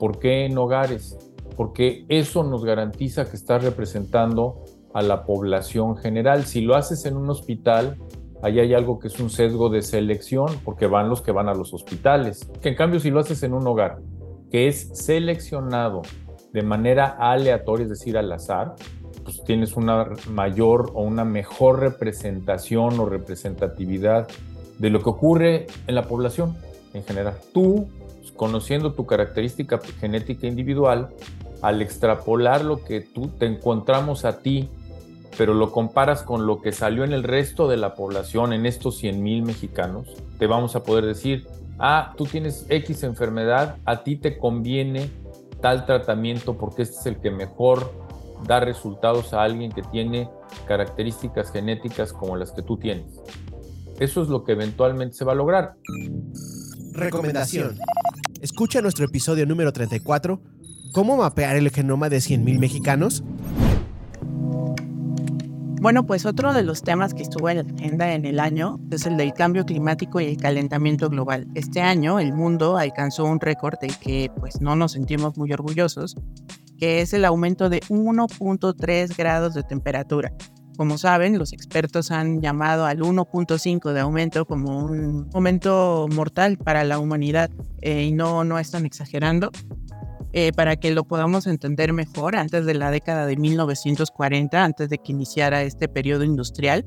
¿Por 0.00 0.18
qué 0.18 0.46
en 0.46 0.56
hogares? 0.56 1.18
Porque 1.60 2.06
eso 2.08 2.42
nos 2.42 2.64
garantiza 2.64 3.28
que 3.28 3.36
estás 3.36 3.62
representando 3.62 4.64
a 4.94 5.02
la 5.02 5.26
población 5.26 5.94
general. 5.98 6.46
Si 6.46 6.62
lo 6.62 6.74
haces 6.74 7.04
en 7.04 7.18
un 7.18 7.28
hospital, 7.28 7.98
ahí 8.42 8.60
hay 8.60 8.72
algo 8.72 8.98
que 8.98 9.08
es 9.08 9.20
un 9.20 9.28
sesgo 9.28 9.68
de 9.68 9.82
selección, 9.82 10.48
porque 10.64 10.86
van 10.86 11.10
los 11.10 11.20
que 11.20 11.32
van 11.32 11.50
a 11.50 11.54
los 11.54 11.74
hospitales. 11.74 12.50
Que 12.62 12.70
en 12.70 12.76
cambio, 12.76 12.98
si 12.98 13.10
lo 13.10 13.20
haces 13.20 13.42
en 13.42 13.52
un 13.52 13.66
hogar, 13.66 13.98
que 14.50 14.68
es 14.68 14.88
seleccionado 14.94 16.00
de 16.50 16.62
manera 16.62 17.18
aleatoria, 17.20 17.84
es 17.84 17.90
decir, 17.90 18.16
al 18.16 18.32
azar, 18.32 18.76
pues 19.22 19.44
tienes 19.44 19.76
una 19.76 20.08
mayor 20.30 20.90
o 20.94 21.02
una 21.02 21.26
mejor 21.26 21.80
representación 21.80 22.98
o 22.98 23.04
representatividad 23.04 24.28
de 24.78 24.88
lo 24.88 25.02
que 25.02 25.10
ocurre 25.10 25.66
en 25.86 25.94
la 25.94 26.04
población 26.04 26.56
en 26.94 27.04
general. 27.04 27.34
Tú, 27.52 27.86
conociendo 28.34 28.94
tu 28.94 29.04
característica 29.04 29.78
genética 30.00 30.46
individual, 30.46 31.10
al 31.62 31.82
extrapolar 31.82 32.64
lo 32.64 32.84
que 32.84 33.00
tú 33.00 33.28
te 33.28 33.46
encontramos 33.46 34.24
a 34.24 34.38
ti, 34.40 34.68
pero 35.36 35.54
lo 35.54 35.72
comparas 35.72 36.22
con 36.22 36.46
lo 36.46 36.60
que 36.60 36.72
salió 36.72 37.04
en 37.04 37.12
el 37.12 37.22
resto 37.22 37.68
de 37.68 37.76
la 37.76 37.94
población, 37.94 38.52
en 38.52 38.66
estos 38.66 38.98
100 38.98 39.22
mil 39.22 39.42
mexicanos, 39.42 40.08
te 40.38 40.46
vamos 40.46 40.76
a 40.76 40.82
poder 40.82 41.06
decir, 41.06 41.46
ah, 41.78 42.14
tú 42.16 42.24
tienes 42.24 42.66
X 42.68 43.02
enfermedad, 43.02 43.76
a 43.84 44.02
ti 44.02 44.16
te 44.16 44.38
conviene 44.38 45.10
tal 45.60 45.86
tratamiento 45.86 46.56
porque 46.56 46.82
este 46.82 46.98
es 47.00 47.06
el 47.06 47.16
que 47.20 47.30
mejor 47.30 47.92
da 48.46 48.60
resultados 48.60 49.34
a 49.34 49.42
alguien 49.42 49.70
que 49.70 49.82
tiene 49.82 50.28
características 50.66 51.52
genéticas 51.52 52.12
como 52.12 52.36
las 52.36 52.52
que 52.52 52.62
tú 52.62 52.76
tienes. 52.76 53.20
Eso 53.98 54.22
es 54.22 54.28
lo 54.28 54.44
que 54.44 54.52
eventualmente 54.52 55.14
se 55.14 55.24
va 55.24 55.32
a 55.32 55.34
lograr. 55.34 55.74
Recomendación. 56.92 57.76
Escucha 58.40 58.80
nuestro 58.80 59.04
episodio 59.04 59.44
número 59.44 59.72
34, 59.72 60.40
¿Cómo 60.92 61.16
mapear 61.16 61.56
el 61.56 61.70
genoma 61.70 62.08
de 62.08 62.18
100.000 62.18 62.58
mexicanos? 62.58 63.22
Bueno, 65.80 66.04
pues 66.04 66.26
otro 66.26 66.52
de 66.52 66.64
los 66.64 66.82
temas 66.82 67.14
que 67.14 67.22
estuvo 67.22 67.48
en 67.48 67.56
la 67.58 67.62
agenda 67.62 68.12
en 68.12 68.24
el 68.24 68.40
año 68.40 68.80
es 68.90 69.06
el 69.06 69.16
del 69.16 69.32
cambio 69.32 69.64
climático 69.64 70.20
y 70.20 70.26
el 70.26 70.36
calentamiento 70.36 71.08
global. 71.08 71.46
Este 71.54 71.80
año 71.80 72.18
el 72.18 72.32
mundo 72.32 72.76
alcanzó 72.76 73.24
un 73.24 73.40
récord 73.40 73.78
del 73.80 73.96
que 73.98 74.30
pues 74.40 74.60
no 74.60 74.74
nos 74.74 74.92
sentimos 74.92 75.38
muy 75.38 75.52
orgullosos, 75.52 76.16
que 76.76 77.00
es 77.00 77.14
el 77.14 77.24
aumento 77.24 77.70
de 77.70 77.80
1.3 77.82 79.16
grados 79.16 79.54
de 79.54 79.62
temperatura. 79.62 80.32
Como 80.76 80.98
saben, 80.98 81.38
los 81.38 81.52
expertos 81.52 82.10
han 82.10 82.40
llamado 82.40 82.84
al 82.84 82.98
1.5 82.98 83.92
de 83.92 84.00
aumento 84.00 84.44
como 84.44 84.84
un 84.84 85.30
aumento 85.32 86.08
mortal 86.12 86.58
para 86.58 86.84
la 86.84 86.98
humanidad 86.98 87.50
eh, 87.80 88.04
y 88.04 88.12
no, 88.12 88.44
no 88.44 88.58
están 88.58 88.86
exagerando. 88.86 89.50
Eh, 90.32 90.52
para 90.52 90.76
que 90.76 90.92
lo 90.92 91.04
podamos 91.04 91.46
entender 91.46 91.92
mejor, 91.92 92.36
antes 92.36 92.64
de 92.64 92.74
la 92.74 92.90
década 92.90 93.26
de 93.26 93.36
1940, 93.36 94.64
antes 94.64 94.88
de 94.88 94.98
que 94.98 95.12
iniciara 95.12 95.62
este 95.62 95.88
periodo 95.88 96.22
industrial, 96.22 96.84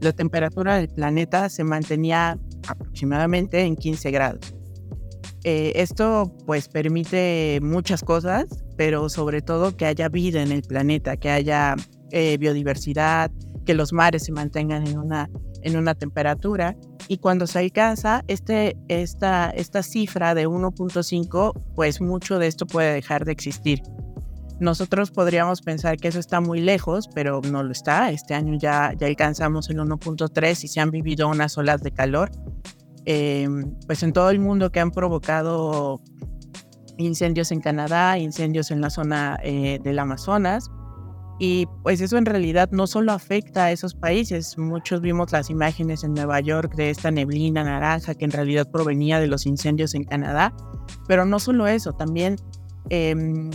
la 0.00 0.12
temperatura 0.12 0.76
del 0.76 0.88
planeta 0.88 1.48
se 1.48 1.62
mantenía 1.64 2.38
aproximadamente 2.68 3.60
en 3.60 3.76
15 3.76 4.10
grados. 4.10 4.54
Eh, 5.44 5.72
esto 5.76 6.34
pues 6.46 6.68
permite 6.68 7.60
muchas 7.62 8.02
cosas, 8.02 8.46
pero 8.76 9.08
sobre 9.08 9.42
todo 9.42 9.76
que 9.76 9.86
haya 9.86 10.08
vida 10.08 10.42
en 10.42 10.50
el 10.50 10.62
planeta, 10.62 11.16
que 11.16 11.30
haya 11.30 11.76
eh, 12.10 12.36
biodiversidad, 12.38 13.30
que 13.64 13.74
los 13.74 13.92
mares 13.92 14.24
se 14.24 14.32
mantengan 14.32 14.86
en 14.86 14.98
una, 14.98 15.30
en 15.66 15.76
una 15.76 15.94
temperatura. 15.94 16.76
Y 17.08 17.18
cuando 17.18 17.46
se 17.46 17.58
alcanza 17.58 18.24
este, 18.26 18.76
esta, 18.88 19.50
esta 19.50 19.82
cifra 19.82 20.34
de 20.34 20.48
1.5, 20.48 21.52
pues 21.74 22.00
mucho 22.00 22.38
de 22.38 22.46
esto 22.46 22.66
puede 22.66 22.94
dejar 22.94 23.24
de 23.24 23.32
existir. 23.32 23.82
Nosotros 24.58 25.10
podríamos 25.10 25.60
pensar 25.60 25.98
que 25.98 26.08
eso 26.08 26.18
está 26.18 26.40
muy 26.40 26.60
lejos, 26.60 27.08
pero 27.14 27.42
no 27.42 27.62
lo 27.62 27.72
está. 27.72 28.10
Este 28.10 28.34
año 28.34 28.58
ya, 28.58 28.92
ya 28.96 29.06
alcanzamos 29.06 29.68
el 29.68 29.78
1.3 29.78 30.64
y 30.64 30.68
se 30.68 30.80
han 30.80 30.90
vivido 30.90 31.28
unas 31.28 31.58
olas 31.58 31.82
de 31.82 31.90
calor 31.90 32.30
Em, 33.08 33.72
pues 33.86 34.02
en 34.02 34.12
todo 34.12 34.30
el 34.30 34.40
mundo 34.40 34.72
que 34.72 34.80
han 34.80 34.90
provocado 34.90 36.02
incendios 36.98 37.52
en 37.52 37.60
Canadá, 37.60 38.18
incendios 38.18 38.72
en 38.72 38.80
la 38.80 38.90
zona 38.90 39.38
eh, 39.44 39.78
del 39.82 40.00
Amazonas. 40.00 40.70
Y 41.38 41.66
pues 41.82 42.00
eso 42.00 42.16
en 42.16 42.24
realidad 42.24 42.70
no 42.72 42.86
solo 42.86 43.12
afecta 43.12 43.66
a 43.66 43.72
esos 43.72 43.94
países, 43.94 44.56
muchos 44.56 45.02
vimos 45.02 45.32
las 45.32 45.50
imágenes 45.50 46.02
en 46.02 46.14
Nueva 46.14 46.40
York 46.40 46.74
de 46.76 46.90
esta 46.90 47.10
neblina 47.10 47.62
naranja 47.62 48.14
que 48.14 48.24
en 48.24 48.30
realidad 48.30 48.70
provenía 48.70 49.20
de 49.20 49.26
los 49.26 49.44
incendios 49.44 49.94
en 49.94 50.04
Canadá, 50.04 50.54
pero 51.06 51.26
no 51.26 51.38
solo 51.38 51.66
eso, 51.66 51.92
también 51.92 52.36
em, 52.88 53.50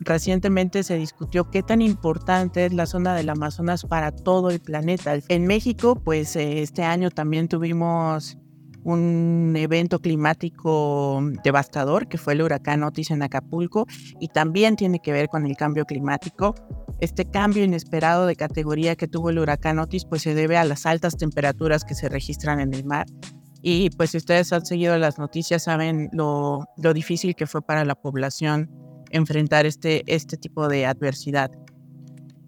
recientemente 0.00 0.82
se 0.84 0.96
discutió 0.96 1.50
qué 1.50 1.62
tan 1.62 1.82
importante 1.82 2.64
es 2.64 2.72
la 2.72 2.86
zona 2.86 3.14
del 3.14 3.28
Amazonas 3.28 3.84
para 3.84 4.12
todo 4.12 4.50
el 4.50 4.60
planeta. 4.60 5.14
En 5.28 5.46
México, 5.46 5.96
pues 5.96 6.34
eh, 6.36 6.62
este 6.62 6.82
año 6.82 7.10
también 7.10 7.48
tuvimos 7.48 8.38
un 8.84 9.54
evento 9.56 10.00
climático 10.00 11.20
devastador 11.44 12.08
que 12.08 12.18
fue 12.18 12.32
el 12.32 12.42
huracán 12.42 12.82
Otis 12.82 13.10
en 13.10 13.22
Acapulco 13.22 13.86
y 14.20 14.28
también 14.28 14.76
tiene 14.76 15.00
que 15.00 15.12
ver 15.12 15.28
con 15.28 15.46
el 15.46 15.56
cambio 15.56 15.84
climático. 15.84 16.54
Este 17.02 17.24
cambio 17.24 17.64
inesperado 17.64 18.26
de 18.26 18.36
categoría 18.36 18.94
que 18.94 19.08
tuvo 19.08 19.30
el 19.30 19.40
huracán 19.40 19.80
Otis 19.80 20.04
pues 20.04 20.22
se 20.22 20.36
debe 20.36 20.56
a 20.56 20.62
las 20.62 20.86
altas 20.86 21.16
temperaturas 21.16 21.82
que 21.82 21.96
se 21.96 22.08
registran 22.08 22.60
en 22.60 22.72
el 22.72 22.84
mar. 22.84 23.06
Y 23.60 23.90
pues 23.90 24.10
si 24.10 24.18
ustedes 24.18 24.52
han 24.52 24.64
seguido 24.64 24.96
las 24.98 25.18
noticias 25.18 25.64
saben 25.64 26.10
lo, 26.12 26.64
lo 26.76 26.94
difícil 26.94 27.34
que 27.34 27.48
fue 27.48 27.60
para 27.60 27.84
la 27.84 27.96
población 27.96 28.70
enfrentar 29.10 29.66
este, 29.66 30.04
este 30.06 30.36
tipo 30.36 30.68
de 30.68 30.86
adversidad. 30.86 31.50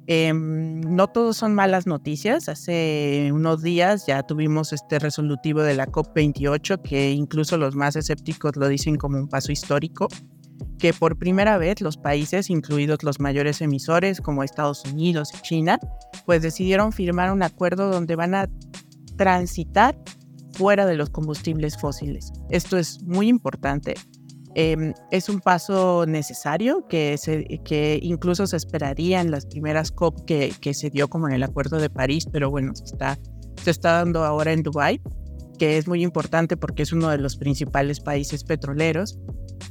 Em, 0.06 0.82
no 0.82 1.08
todos 1.08 1.36
son 1.36 1.52
malas 1.56 1.88
noticias. 1.88 2.48
Hace 2.48 3.30
unos 3.32 3.60
días 3.60 4.06
ya 4.06 4.22
tuvimos 4.22 4.72
este 4.72 5.00
resolutivo 5.00 5.62
de 5.62 5.74
la 5.74 5.88
COP28 5.88 6.80
que 6.80 7.10
incluso 7.10 7.56
los 7.56 7.74
más 7.74 7.96
escépticos 7.96 8.54
lo 8.54 8.68
dicen 8.68 8.98
como 8.98 9.18
un 9.18 9.26
paso 9.26 9.50
histórico, 9.50 10.06
que 10.84 10.92
por 10.92 11.16
primera 11.16 11.56
vez 11.56 11.80
los 11.80 11.96
países, 11.96 12.50
incluidos 12.50 13.02
los 13.04 13.18
mayores 13.18 13.62
emisores 13.62 14.20
como 14.20 14.42
Estados 14.42 14.84
Unidos 14.84 15.32
y 15.32 15.40
China, 15.40 15.80
pues 16.26 16.42
decidieron 16.42 16.92
firmar 16.92 17.32
un 17.32 17.42
acuerdo 17.42 17.90
donde 17.90 18.16
van 18.16 18.34
a 18.34 18.50
transitar 19.16 19.96
fuera 20.52 20.84
de 20.84 20.96
los 20.96 21.08
combustibles 21.08 21.78
fósiles. 21.78 22.34
Esto 22.50 22.76
es 22.76 23.02
muy 23.02 23.28
importante 23.28 23.94
Em, 24.56 24.94
es 25.10 25.28
un 25.28 25.40
paso 25.40 26.04
necesario 26.06 26.86
que, 26.86 27.18
se, 27.18 27.60
que 27.64 27.98
incluso 28.00 28.46
se 28.46 28.56
esperaría 28.56 29.20
en 29.20 29.32
las 29.32 29.46
primeras 29.46 29.90
COP 29.90 30.24
que, 30.26 30.52
que, 30.60 30.74
se 30.74 30.90
dio 30.90 31.08
como 31.08 31.26
en 31.28 31.34
el 31.34 31.42
Acuerdo 31.42 31.78
de 31.78 31.90
París, 31.90 32.28
pero 32.30 32.50
bueno, 32.50 32.74
se 32.76 32.84
está, 32.84 33.18
se 33.64 33.70
está 33.72 33.94
dando 33.94 34.22
ahora 34.22 34.52
en 34.52 34.62
Dubái, 34.62 35.00
que 35.58 35.76
es 35.76 35.88
muy 35.88 36.04
importante 36.04 36.56
porque 36.56 36.84
es 36.84 36.92
uno 36.92 37.08
de 37.08 37.18
los 37.18 37.36
principales 37.36 37.98
países 37.98 38.44
petroleros, 38.44 39.18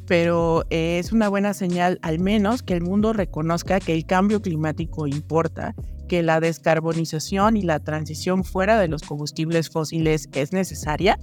pero 0.08 0.65
es 0.69 1.12
una 1.12 1.29
buena 1.29 1.53
señal 1.53 1.99
al 2.01 2.19
menos 2.19 2.63
que 2.63 2.73
el 2.73 2.82
mundo 2.82 3.13
reconozca 3.13 3.79
que 3.79 3.93
el 3.93 4.06
cambio 4.06 4.41
climático 4.41 5.08
importa, 5.08 5.75
que 6.08 6.23
la 6.23 6.39
descarbonización 6.39 7.58
y 7.58 7.62
la 7.62 7.79
transición 7.79 8.43
fuera 8.43 8.79
de 8.79 8.88
los 8.88 9.03
combustibles 9.03 9.69
fósiles 9.69 10.29
es 10.34 10.53
necesaria 10.53 11.17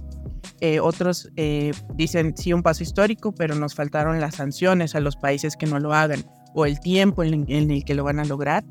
eh, 0.59 0.79
otros 0.79 1.29
eh, 1.37 1.71
dicen 1.95 2.35
sí 2.37 2.53
un 2.53 2.61
paso 2.61 2.83
histórico, 2.83 3.33
pero 3.33 3.55
nos 3.55 3.73
faltaron 3.73 4.19
las 4.21 4.35
sanciones 4.35 4.93
a 4.93 4.99
los 4.99 5.15
países 5.15 5.57
que 5.57 5.65
no 5.65 5.79
lo 5.79 5.93
hagan 5.93 6.23
o 6.53 6.65
el 6.65 6.79
tiempo 6.79 7.23
en, 7.23 7.49
el 7.49 7.83
que 7.83 7.95
lo 7.95 8.03
van 8.03 8.19
a 8.19 8.25
lograr. 8.25 8.63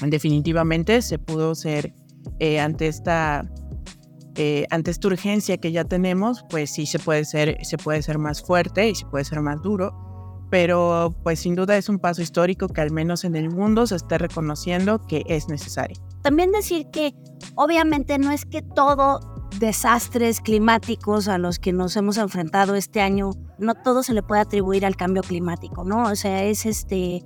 Definitivamente 0.00 1.02
se 1.02 1.18
pudo 1.18 1.54
ser 1.54 1.92
eh, 2.38 2.60
ante 2.60 2.86
esta 2.86 3.50
ante 4.70 4.90
esta 4.90 5.08
urgencia 5.08 5.58
que 5.58 5.72
ya 5.72 5.84
tenemos, 5.84 6.44
pues 6.48 6.70
sí 6.70 6.86
se 6.86 6.98
puede 6.98 7.24
ser 7.24 7.58
se 7.64 7.76
puede 7.78 8.02
ser 8.02 8.18
más 8.18 8.42
fuerte 8.42 8.88
y 8.88 8.94
se 8.94 9.06
puede 9.06 9.24
ser 9.24 9.40
más 9.40 9.60
duro, 9.62 9.92
pero 10.50 11.14
pues 11.22 11.40
sin 11.40 11.54
duda 11.54 11.76
es 11.76 11.88
un 11.88 11.98
paso 11.98 12.20
histórico 12.20 12.68
que 12.68 12.80
al 12.80 12.90
menos 12.90 13.24
en 13.24 13.36
el 13.36 13.50
mundo 13.50 13.86
se 13.86 13.96
esté 13.96 14.18
reconociendo 14.18 15.06
que 15.06 15.22
es 15.26 15.48
necesario. 15.48 15.96
También 16.22 16.52
decir 16.52 16.88
que 16.92 17.14
obviamente 17.54 18.18
no 18.18 18.30
es 18.30 18.44
que 18.44 18.62
todo 18.62 19.20
desastres 19.58 20.40
climáticos 20.40 21.28
a 21.28 21.38
los 21.38 21.58
que 21.58 21.72
nos 21.72 21.96
hemos 21.96 22.16
enfrentado 22.18 22.74
este 22.74 23.00
año, 23.00 23.30
no 23.58 23.74
todo 23.74 24.02
se 24.02 24.14
le 24.14 24.22
puede 24.22 24.42
atribuir 24.42 24.84
al 24.84 24.96
cambio 24.96 25.22
climático, 25.22 25.84
¿no? 25.84 26.04
O 26.04 26.16
sea, 26.16 26.44
es 26.44 26.66
este, 26.66 27.22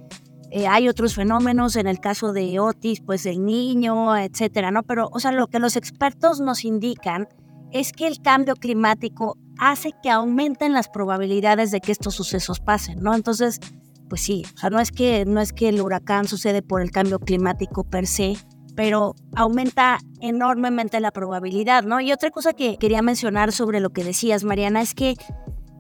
eh, 0.57 0.67
hay 0.67 0.89
otros 0.89 1.15
fenómenos, 1.15 1.77
en 1.77 1.87
el 1.87 2.01
caso 2.01 2.33
de 2.33 2.59
Otis, 2.59 3.03
pues 3.03 3.27
el 3.27 3.45
niño, 3.45 4.17
etcétera, 4.17 4.71
¿no? 4.71 4.85
Pero, 4.85 5.11
o 5.13 5.21
sea, 5.21 5.31
lo 5.31 5.49
que 5.49 5.59
los 5.59 5.77
expertos 5.77 6.41
nos 6.41 6.65
indican 6.65 7.29
es 7.73 7.93
que 7.93 8.07
el 8.07 8.23
cambio 8.23 8.57
climático 8.57 9.37
hace 9.59 9.93
que 10.03 10.09
aumenten 10.09 10.73
las 10.73 10.89
probabilidades 10.89 11.73
de 11.73 11.83
que 11.83 11.93
estos 11.93 12.15
sucesos 12.15 12.59
pasen, 12.59 13.03
¿no? 13.03 13.15
Entonces, 13.15 13.61
pues 14.09 14.23
sí, 14.23 14.45
o 14.55 14.57
sea, 14.57 14.71
no 14.71 14.81
es 14.81 14.93
que, 14.93 15.27
no 15.27 15.43
es 15.43 15.53
que 15.53 15.69
el 15.69 15.79
huracán 15.79 16.27
sucede 16.27 16.63
por 16.63 16.81
el 16.81 16.91
cambio 16.91 17.19
climático 17.19 17.85
per 17.85 18.07
se, 18.07 18.39
pero 18.75 19.15
aumenta 19.35 19.99
enormemente 20.23 21.01
la 21.01 21.11
probabilidad, 21.11 21.85
¿no? 21.85 22.01
Y 22.01 22.13
otra 22.13 22.31
cosa 22.31 22.55
que 22.55 22.79
quería 22.79 23.03
mencionar 23.03 23.53
sobre 23.53 23.81
lo 23.81 23.91
que 23.91 24.05
decías, 24.05 24.43
Mariana, 24.43 24.81
es 24.81 24.95
que 24.95 25.17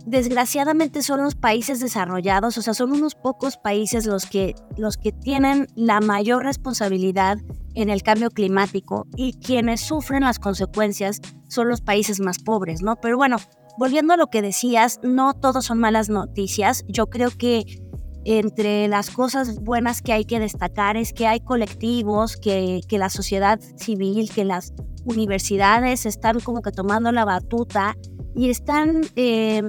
desgraciadamente 0.07 1.03
son 1.03 1.23
los 1.23 1.35
países 1.35 1.81
desarrollados, 1.81 2.57
o 2.57 2.63
sea, 2.63 2.75
son 2.75 2.93
unos 2.93 3.17
pocos 3.17 3.57
países 3.57 4.07
los 4.07 4.25
que, 4.25 4.55
los 4.77 4.97
que 4.97 5.13
tienen 5.13 5.67
la 5.75 6.01
mayor 6.01 6.45
responsabilidad 6.45 7.39
en 7.75 7.91
el 7.91 8.03
cambio 8.03 8.31
climático 8.31 9.07
y 9.17 9.35
quienes 9.35 9.81
sufren 9.81 10.23
las 10.23 10.39
consecuencias 10.39 11.21
son 11.49 11.69
los 11.69 11.81
países 11.81 12.21
más 12.21 12.39
pobres, 12.39 12.83
¿no? 12.83 12.97
Pero 12.97 13.17
bueno, 13.17 13.37
volviendo 13.79 14.15
a 14.15 14.17
lo 14.17 14.29
que 14.29 14.43
decías, 14.43 15.01
no 15.03 15.35
todos 15.35 15.67
son 15.67 15.79
malas 15.79 16.09
noticias. 16.09 16.85
Yo 16.89 17.09
creo 17.11 17.31
que 17.31 17.65
entre 18.25 18.89
las 18.89 19.11
cosas 19.11 19.61
buenas 19.61 20.03
que 20.03 20.13
hay 20.13 20.25
que 20.25 20.41
destacar 20.41 20.97
es 20.97 21.13
que 21.13 21.27
hay 21.27 21.41
colectivos, 21.41 22.37
que, 22.37 22.81
que 22.89 22.99
la 22.99 23.11
sociedad 23.11 23.61
civil, 23.77 24.31
que 24.31 24.45
las 24.45 24.73
universidades 25.05 26.07
están 26.07 26.41
como 26.41 26.63
que 26.63 26.73
tomando 26.73 27.13
la 27.13 27.25
batuta 27.25 27.97
y 28.35 28.51
están, 28.51 29.03
eh, 29.17 29.63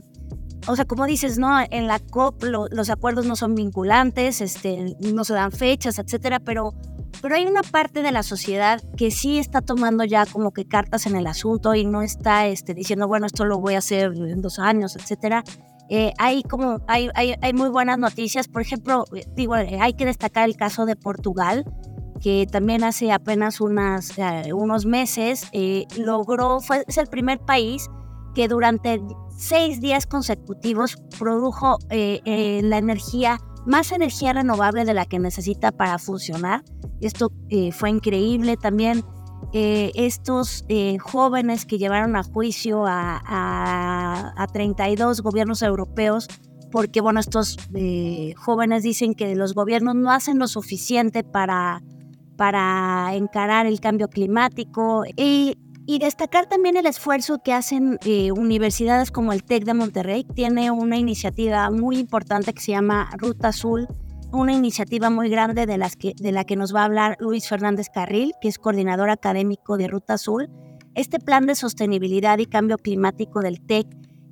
o 0.66 0.76
sea, 0.76 0.86
como 0.86 1.06
dices, 1.06 1.38
¿no? 1.38 1.60
En 1.70 1.88
la 1.88 2.00
COP 2.00 2.44
los 2.44 2.90
acuerdos 2.90 3.26
no 3.26 3.36
son 3.36 3.56
vinculantes, 3.56 4.42
este, 4.42 4.96
no 5.00 5.24
se 5.24 5.34
dan 5.34 5.52
fechas, 5.52 6.00
etcétera, 6.00 6.40
pero, 6.40 6.74
pero 7.22 7.36
hay 7.36 7.46
una 7.46 7.62
parte 7.62 8.02
de 8.02 8.12
la 8.12 8.24
sociedad 8.24 8.82
que 8.96 9.12
sí 9.12 9.38
está 9.38 9.62
tomando 9.62 10.04
ya 10.04 10.26
como 10.26 10.52
que 10.52 10.66
cartas 10.66 11.06
en 11.06 11.16
el 11.16 11.28
asunto 11.28 11.76
y 11.76 11.86
no 11.86 12.02
está 12.02 12.48
este, 12.48 12.74
diciendo, 12.74 13.08
bueno, 13.08 13.28
esto 13.28 13.46
lo 13.46 13.60
voy 13.60 13.76
a 13.76 13.80
hacer 13.80 14.14
en 14.14 14.42
dos 14.42 14.60
años, 14.60 14.96
etcétera. 14.96 15.44
Eh, 15.90 16.12
hay 16.18 16.44
como 16.44 16.82
hay, 16.88 17.10
hay, 17.16 17.36
hay, 17.42 17.54
muy 17.54 17.70
buenas 17.70 17.98
noticias. 17.98 18.48
Por 18.48 18.62
ejemplo, 18.62 19.06
digo, 19.36 19.54
hay 19.54 19.94
que 19.94 20.06
destacar 20.06 20.50
el 20.50 20.58
caso 20.58 20.86
de 20.86 20.98
Portugal, 20.98 21.64
que 22.22 22.46
también 22.52 22.84
hace 22.84 23.12
apenas 23.12 23.62
unas, 23.62 24.18
eh, 24.18 24.52
unos 24.54 24.86
meses 24.86 25.48
eh, 25.54 25.86
logró, 25.98 26.60
fue, 26.60 26.84
es 26.88 26.98
el 26.98 27.08
primer 27.08 27.40
país 27.40 27.88
que 28.36 28.48
durante 28.48 29.02
seis 29.38 29.80
días 29.80 30.06
consecutivos 30.06 30.98
produjo 31.18 31.78
eh, 31.90 32.60
la 32.64 32.78
energía, 32.78 33.40
más 33.66 33.92
energía 33.92 34.34
renovable 34.34 34.84
de 34.84 34.94
la 34.94 35.06
que 35.06 35.20
necesita 35.20 35.72
para 35.72 35.98
funcionar. 36.00 36.64
Esto 37.00 37.32
fue 37.72 37.90
increíble. 37.90 38.58
También 38.58 39.04
estos 39.54 40.66
jóvenes 41.00 41.66
que 41.66 41.78
llevaron 41.78 42.16
a 42.16 42.24
juicio 42.24 42.86
a, 42.86 43.22
a, 43.24 44.34
a 44.36 44.48
32 44.48 45.22
gobiernos 45.22 45.62
europeos 45.62 46.28
porque 46.72 47.00
bueno, 47.00 47.20
estos 47.20 47.58
jóvenes 48.36 48.84
dicen 48.84 49.14
que 49.14 49.36
los 49.36 49.54
gobiernos 49.54 49.96
no 49.96 50.12
hacen 50.12 50.40
lo 50.40 50.48
suficiente 50.48 51.24
para 51.24 51.82
para 52.38 53.16
encarar 53.16 53.66
el 53.66 53.82
cambio 53.82 54.08
climático 54.08 55.04
y, 55.18 55.58
destacar 56.00 56.48
también 56.48 56.76
el 56.78 56.86
esfuerzo 56.86 57.42
que 57.42 57.54
hacen 57.54 57.98
eh, 58.06 58.32
universidades 58.32 59.10
como 59.10 59.32
el 59.34 59.44
TEC 59.44 59.64
de 59.64 59.74
Monterrey. 59.74 60.26
Tiene 60.36 60.70
una 60.70 60.98
iniciativa 60.98 61.70
muy 61.72 61.98
importante 61.98 62.54
que 62.54 62.62
se 62.62 62.74
llama 62.74 63.10
Ruta 63.18 63.50
Azul, 63.50 63.88
una 64.32 64.54
iniciativa 64.54 65.10
muy 65.10 65.30
grande 65.30 65.66
de, 65.66 65.78
las 65.78 65.96
que, 65.96 66.14
de 66.18 66.32
la 66.32 66.44
que 66.44 66.56
nos 66.56 66.76
va 66.76 66.82
a 66.82 66.86
hablar 66.86 67.18
Luis 67.20 67.48
Fernández 67.48 67.88
Carril, 67.94 68.34
que 68.42 68.50
es 68.50 68.60
coordinador 68.60 69.10
académico 69.10 69.78
de 69.78 69.88
Ruta 69.88 70.16
Azul. 70.16 70.50
Este 70.94 71.20
plan 71.20 71.46
de 71.46 71.56
sostenibilidad 71.56 72.38
y 72.40 72.46
cambio 72.46 72.78
climático 72.78 73.42
del 73.42 73.62
TEC 73.62 73.88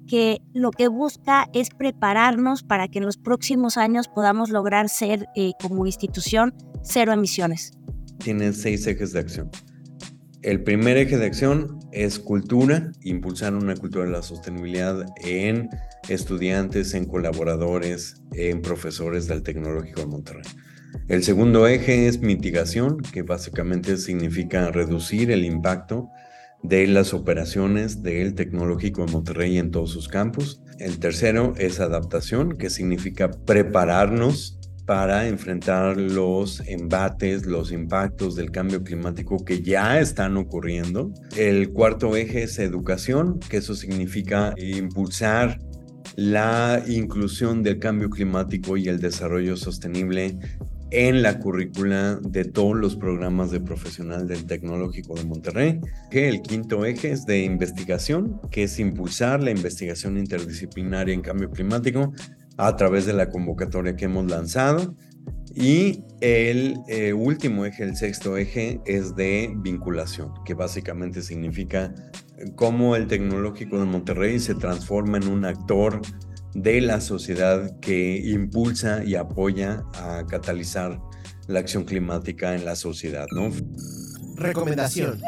que 0.08 0.42
lo 0.54 0.72
que 0.72 0.88
busca 0.88 1.48
es 1.54 1.70
prepararnos 1.70 2.64
para 2.64 2.88
que 2.88 3.00
en 3.00 3.06
los 3.06 3.18
próximos 3.18 3.78
años 3.78 4.08
podamos 4.08 4.50
lograr 4.50 4.90
ser 4.90 5.28
eh, 5.36 5.54
como 5.62 5.88
institución 5.88 6.54
cero 6.84 7.12
emisiones 7.12 7.72
tiene 8.18 8.54
seis 8.54 8.86
ejes 8.88 9.14
de 9.14 9.20
acción. 9.20 9.50
El 10.46 10.62
primer 10.62 10.96
eje 10.98 11.18
de 11.18 11.26
acción 11.26 11.80
es 11.92 12.20
cultura, 12.20 12.92
impulsar 13.02 13.56
una 13.56 13.76
cultura 13.76 14.06
de 14.06 14.12
la 14.12 14.22
sostenibilidad 14.22 15.04
en 15.24 15.72
estudiantes, 16.08 16.94
en 16.94 17.06
colaboradores, 17.06 18.22
en 18.32 18.62
profesores 18.62 19.28
del 19.28 19.42
Tecnológico 19.42 20.02
de 20.02 20.06
Monterrey. 20.06 20.46
El 21.08 21.24
segundo 21.24 21.68
eje 21.68 22.06
es 22.06 22.20
mitigación, 22.20 23.00
que 23.00 23.24
básicamente 23.24 23.98
significa 23.98 24.70
reducir 24.70 25.32
el 25.32 25.46
impacto 25.46 26.10
de 26.62 26.86
las 26.86 27.16
operaciones 27.16 28.04
del 28.04 28.36
Tecnológico 28.36 29.04
de 29.04 29.14
Monterrey 29.14 29.58
en 29.58 29.72
todos 29.72 29.90
sus 29.90 30.08
campos. 30.08 30.62
El 30.78 31.00
tercero 31.00 31.56
es 31.58 31.80
adaptación, 31.80 32.56
que 32.56 32.70
significa 32.70 33.32
prepararnos 33.32 34.60
para 34.86 35.28
enfrentar 35.28 35.98
los 35.98 36.62
embates, 36.68 37.46
los 37.46 37.72
impactos 37.72 38.36
del 38.36 38.52
cambio 38.52 38.84
climático 38.84 39.44
que 39.44 39.62
ya 39.62 40.00
están 40.00 40.38
ocurriendo. 40.38 41.12
El 41.36 41.72
cuarto 41.72 42.16
eje 42.16 42.44
es 42.44 42.60
educación, 42.60 43.40
que 43.50 43.58
eso 43.58 43.76
significa 43.76 44.54
impulsar 44.58 45.60
la 46.16 46.84
inclusión 46.88 47.64
del 47.64 47.80
cambio 47.80 48.10
climático 48.10 48.78
y 48.78 48.88
el 48.88 49.00
desarrollo 49.00 49.58
sostenible 49.58 50.38
en 50.92 51.24
la 51.24 51.40
currícula 51.40 52.20
de 52.22 52.46
todos 52.46 52.76
los 52.78 52.96
programas 52.96 53.52
de 53.52 53.60
profesional 53.60 54.28
del 54.28 54.46
Tecnológico 54.46 55.16
de 55.16 55.26
Monterrey. 55.26 55.80
El 56.12 56.42
quinto 56.42 56.86
eje 56.86 57.12
es 57.12 57.26
de 57.26 57.44
investigación, 57.44 58.40
que 58.52 58.64
es 58.64 58.80
impulsar 58.80 59.42
la 59.42 59.52
investigación 59.52 60.18
interdisciplinaria 60.18 61.14
en 61.14 61.22
cambio 61.22 61.50
climático 61.50 62.14
a 62.58 62.76
través 62.76 63.06
de 63.06 63.14
la 63.14 63.30
convocatoria 63.30 63.96
que 63.96 64.06
hemos 64.06 64.30
lanzado. 64.30 64.96
Y 65.54 66.04
el 66.20 66.80
eh, 66.88 67.14
último 67.14 67.66
eje, 67.66 67.84
el 67.84 67.96
sexto 67.96 68.36
eje, 68.36 68.82
es 68.86 69.16
de 69.16 69.54
vinculación, 69.58 70.34
que 70.44 70.54
básicamente 70.54 71.22
significa 71.22 71.94
cómo 72.56 72.96
el 72.96 73.08
tecnológico 73.08 73.80
de 73.80 73.86
Monterrey 73.86 74.40
se 74.40 74.56
transforma 74.56 75.18
en 75.18 75.28
un 75.28 75.46
actor 75.46 76.02
de 76.54 76.82
la 76.82 77.02
sociedad 77.02 77.80
que 77.80 78.18
impulsa 78.18 79.04
y 79.04 79.16
apoya 79.16 79.84
a 79.94 80.26
catalizar 80.28 81.00
la 81.48 81.60
acción 81.60 81.84
climática 81.84 82.56
en 82.56 82.66
la 82.66 82.76
sociedad. 82.76 83.26
Recomendación. 84.36 85.22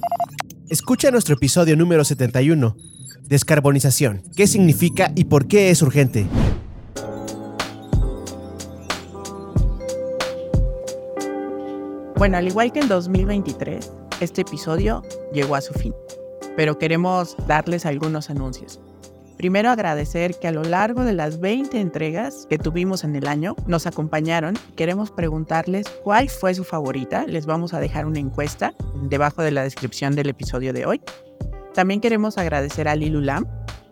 Escucha 0.70 1.12
nuestro 1.12 1.36
episodio 1.36 1.78
número 1.78 2.04
71, 2.04 2.76
Descarbonización. 3.28 4.24
¿Qué 4.36 4.48
significa 4.48 5.12
y 5.16 5.26
por 5.26 5.48
qué 5.48 5.70
es 5.70 5.82
urgente? 5.82 6.26
Bueno, 12.18 12.38
al 12.38 12.48
igual 12.48 12.72
que 12.72 12.80
en 12.80 12.88
2023, 12.88 13.94
este 14.22 14.42
episodio 14.42 15.04
llegó 15.32 15.56
a 15.56 15.62
su 15.62 15.72
fin, 15.76 15.94
pero 16.56 16.80
queremos 16.80 17.38
darles 17.46 17.86
algunos 17.86 18.32
anuncios. 18.32 18.80
Primero 19.38 19.70
agradecer 19.70 20.34
que 20.40 20.48
a 20.48 20.52
lo 20.52 20.64
largo 20.64 21.04
de 21.04 21.14
las 21.14 21.40
20 21.40 21.80
entregas 21.80 22.48
que 22.50 22.58
tuvimos 22.58 23.04
en 23.04 23.16
el 23.16 23.28
año 23.28 23.56
nos 23.68 23.86
acompañaron. 23.86 24.56
Queremos 24.76 25.12
preguntarles 25.12 25.86
cuál 26.04 26.28
fue 26.28 26.56
su 26.56 26.64
favorita. 26.64 27.28
Les 27.28 27.46
vamos 27.46 27.76
a 27.76 27.80
dejar 27.80 28.08
una 28.08 28.18
encuesta 28.18 28.74
debajo 29.04 29.44
de 29.44 29.52
la 29.52 29.62
descripción 29.62 30.16
del 30.16 30.30
episodio 30.30 30.74
de 30.74 30.88
hoy. 30.88 31.02
También 31.76 32.02
queremos 32.02 32.40
agradecer 32.40 32.88
a 32.88 32.96
Lilu 32.96 33.22
Lam 33.22 33.46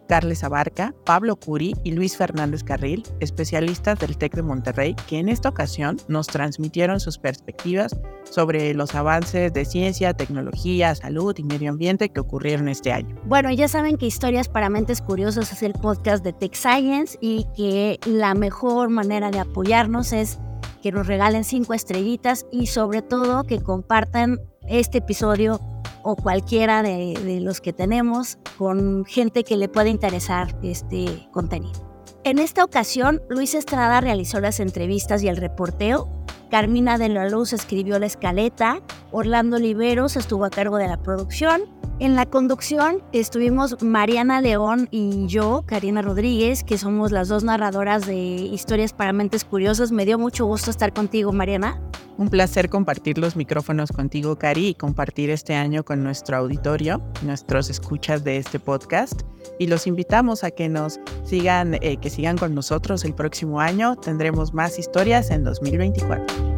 Carles 0.07 0.43
Abarca, 0.43 0.93
Pablo 1.05 1.35
Curi 1.35 1.73
y 1.83 1.91
Luis 1.91 2.17
Fernández 2.17 2.63
Carril, 2.63 3.03
especialistas 3.19 3.99
del 3.99 4.17
TEC 4.17 4.35
de 4.35 4.41
Monterrey, 4.43 4.95
que 5.07 5.19
en 5.19 5.29
esta 5.29 5.49
ocasión 5.49 5.97
nos 6.07 6.27
transmitieron 6.27 6.99
sus 6.99 7.17
perspectivas 7.17 7.95
sobre 8.23 8.73
los 8.73 8.95
avances 8.95 9.53
de 9.53 9.65
ciencia, 9.65 10.13
tecnología, 10.13 10.95
salud 10.95 11.35
y 11.37 11.43
medio 11.43 11.69
ambiente 11.69 12.09
que 12.09 12.19
ocurrieron 12.19 12.67
este 12.67 12.91
año. 12.91 13.15
Bueno, 13.25 13.51
ya 13.51 13.67
saben 13.67 13.97
que 13.97 14.05
Historias 14.05 14.49
para 14.49 14.69
Mentes 14.69 15.01
Curiosas 15.01 15.51
es 15.51 15.63
el 15.63 15.73
podcast 15.73 16.23
de 16.23 16.33
Tech 16.33 16.55
Science 16.55 17.17
y 17.21 17.45
que 17.55 17.99
la 18.05 18.33
mejor 18.33 18.89
manera 18.89 19.31
de 19.31 19.39
apoyarnos 19.39 20.13
es 20.13 20.39
que 20.81 20.91
nos 20.91 21.07
regalen 21.07 21.43
cinco 21.43 21.73
estrellitas 21.73 22.45
y 22.51 22.67
sobre 22.67 23.01
todo 23.01 23.43
que 23.43 23.59
compartan 23.59 24.39
este 24.67 24.99
episodio 24.99 25.59
o 26.03 26.15
cualquiera 26.15 26.83
de, 26.83 27.39
los 27.41 27.61
que 27.61 27.73
tenemos 27.73 28.37
con 28.57 29.05
gente 29.05 29.43
que 29.43 29.57
le 29.57 29.67
pueda 29.67 29.89
interesar 29.89 30.55
este 30.61 31.27
contenido. 31.31 31.83
En 32.23 32.39
esta 32.39 32.63
ocasión, 32.63 33.21
Luis 33.29 33.53
Estrada 33.55 34.01
realizó 34.01 34.39
las 34.39 34.59
entrevistas 34.59 35.23
y 35.23 35.27
el 35.27 35.37
reporteo, 35.37 36.09
Carmina 36.49 36.97
de 36.97 37.09
la 37.09 37.27
Luz 37.27 37.53
escribió 37.53 37.97
la 37.99 38.05
escaleta, 38.05 38.81
Orlando 39.11 39.57
Oliveros 39.57 40.15
estuvo 40.15 40.45
a 40.45 40.49
cargo 40.49 40.77
de 40.77 40.87
la 40.87 40.97
producción 40.97 41.63
en 41.99 42.15
la 42.15 42.25
conducción 42.25 43.01
estuvimos 43.13 43.81
Mariana 43.81 44.41
León 44.41 44.87
y 44.91 45.27
yo, 45.27 45.63
Karina 45.65 46.01
Rodríguez, 46.01 46.63
que 46.63 46.77
somos 46.77 47.11
las 47.11 47.27
dos 47.27 47.43
narradoras 47.43 48.05
de 48.05 48.15
Historias 48.15 48.93
para 48.93 49.13
Mentes 49.13 49.45
Curiosas. 49.45 49.91
Me 49.91 50.05
dio 50.05 50.19
mucho 50.19 50.45
gusto 50.45 50.71
estar 50.71 50.93
contigo, 50.93 51.31
Mariana. 51.31 51.79
Un 52.17 52.29
placer 52.29 52.69
compartir 52.69 53.17
los 53.17 53.35
micrófonos 53.35 53.91
contigo, 53.91 54.37
Cari, 54.37 54.69
y 54.69 54.75
compartir 54.75 55.29
este 55.29 55.53
año 55.53 55.83
con 55.83 56.03
nuestro 56.03 56.37
auditorio, 56.37 57.01
nuestros 57.23 57.69
escuchas 57.69 58.23
de 58.23 58.37
este 58.37 58.59
podcast. 58.59 59.23
Y 59.59 59.67
los 59.67 59.85
invitamos 59.85 60.43
a 60.43 60.51
que 60.51 60.69
nos 60.69 60.99
sigan, 61.23 61.75
eh, 61.75 61.97
que 61.97 62.09
sigan 62.09 62.37
con 62.37 62.55
nosotros 62.55 63.03
el 63.03 63.13
próximo 63.13 63.59
año. 63.59 63.95
Tendremos 63.97 64.53
más 64.53 64.79
historias 64.79 65.29
en 65.29 65.43
2024. 65.43 66.54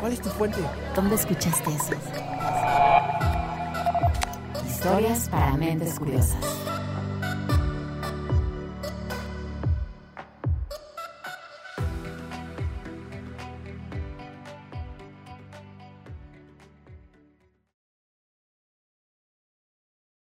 ¿Cuál 0.00 0.14
es 0.14 0.22
tu 0.22 0.30
fuente? 0.30 0.58
¿Dónde 0.96 1.14
escuchaste 1.14 1.70
eso? 1.70 1.92
Historias 4.66 5.28
para 5.28 5.54
mentes 5.58 5.98
curiosas. 5.98 6.36